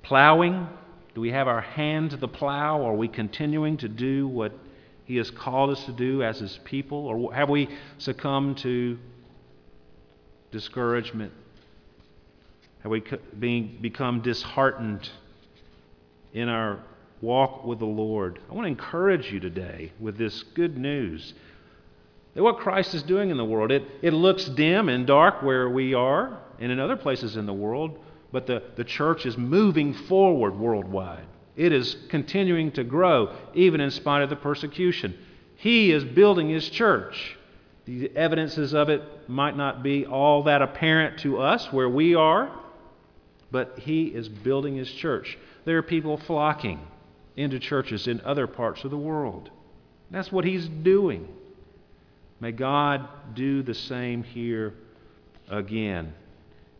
plowing? 0.03 0.69
Do 1.17 1.21
we 1.21 1.31
have 1.31 1.47
our 1.47 1.61
hand 1.61 2.11
to 2.11 2.17
the 2.17 2.27
plow? 2.27 2.85
Are 2.85 2.93
we 2.93 3.07
continuing 3.07 3.77
to 3.77 3.89
do 3.89 4.27
what 4.27 4.51
he 5.05 5.15
has 5.15 5.31
called 5.31 5.71
us 5.71 5.83
to 5.85 5.91
do 5.91 6.21
as 6.21 6.37
His 6.37 6.59
people? 6.63 7.07
Or 7.07 7.33
have 7.33 7.49
we 7.49 7.69
succumbed 7.97 8.59
to 8.59 8.99
discouragement? 10.51 11.33
Have 12.83 12.91
we 12.91 13.01
being, 13.39 13.79
become 13.81 14.21
disheartened 14.21 15.09
in 16.33 16.49
our 16.49 16.83
walk 17.19 17.65
with 17.65 17.79
the 17.79 17.85
Lord? 17.85 18.37
I 18.47 18.53
want 18.53 18.65
to 18.65 18.69
encourage 18.69 19.31
you 19.31 19.39
today 19.39 19.93
with 19.99 20.19
this 20.19 20.43
good 20.43 20.77
news 20.77 21.33
that 22.35 22.43
what 22.43 22.59
Christ 22.59 22.93
is 22.93 23.01
doing 23.01 23.31
in 23.31 23.37
the 23.37 23.45
world, 23.45 23.71
it, 23.71 23.81
it 24.03 24.13
looks 24.13 24.45
dim 24.45 24.87
and 24.87 25.07
dark 25.07 25.41
where 25.41 25.67
we 25.67 25.95
are 25.95 26.37
and 26.59 26.71
in 26.71 26.79
other 26.79 26.95
places 26.95 27.37
in 27.37 27.47
the 27.47 27.53
world, 27.53 27.97
but 28.31 28.47
the, 28.47 28.63
the 28.75 28.83
church 28.83 29.25
is 29.25 29.37
moving 29.37 29.93
forward 29.93 30.57
worldwide. 30.57 31.25
It 31.55 31.71
is 31.71 31.95
continuing 32.09 32.71
to 32.73 32.83
grow, 32.83 33.35
even 33.53 33.81
in 33.81 33.89
spite 33.91 34.21
of 34.21 34.29
the 34.29 34.35
persecution. 34.35 35.17
He 35.55 35.91
is 35.91 36.03
building 36.03 36.49
his 36.49 36.69
church. 36.69 37.37
The 37.85 38.15
evidences 38.15 38.73
of 38.73 38.89
it 38.89 39.01
might 39.27 39.57
not 39.57 39.81
be 39.81 40.05
all 40.05 40.43
that 40.43 40.61
apparent 40.61 41.19
to 41.19 41.39
us 41.39 41.71
where 41.71 41.89
we 41.89 42.15
are, 42.15 42.51
but 43.49 43.79
he 43.79 44.05
is 44.05 44.27
building 44.27 44.75
his 44.75 44.91
church. 44.91 45.37
There 45.65 45.77
are 45.77 45.83
people 45.83 46.17
flocking 46.17 46.85
into 47.37 47.59
churches 47.59 48.07
in 48.07 48.21
other 48.21 48.45
parts 48.45 48.83
of 48.83 48.91
the 48.91 48.97
world. 48.97 49.49
That's 50.11 50.31
what 50.31 50.45
he's 50.45 50.67
doing. 50.67 51.27
May 52.39 52.51
God 52.51 53.07
do 53.33 53.63
the 53.63 53.73
same 53.73 54.23
here 54.23 54.73
again. 55.49 56.13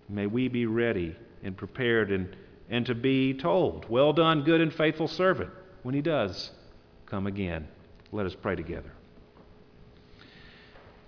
May 0.09 0.27
we 0.27 0.49
be 0.49 0.65
ready 0.65 1.15
and 1.43 1.55
prepared 1.55 2.11
and 2.11 2.35
and 2.69 2.85
to 2.85 2.95
be 2.95 3.33
told, 3.33 3.89
Well 3.89 4.13
done, 4.13 4.43
good 4.43 4.61
and 4.61 4.73
faithful 4.73 5.07
servant, 5.07 5.51
when 5.83 5.95
he 5.95 6.01
does 6.01 6.51
come 7.05 7.27
again. 7.27 7.67
Let 8.11 8.25
us 8.25 8.35
pray 8.35 8.55
together. 8.55 8.91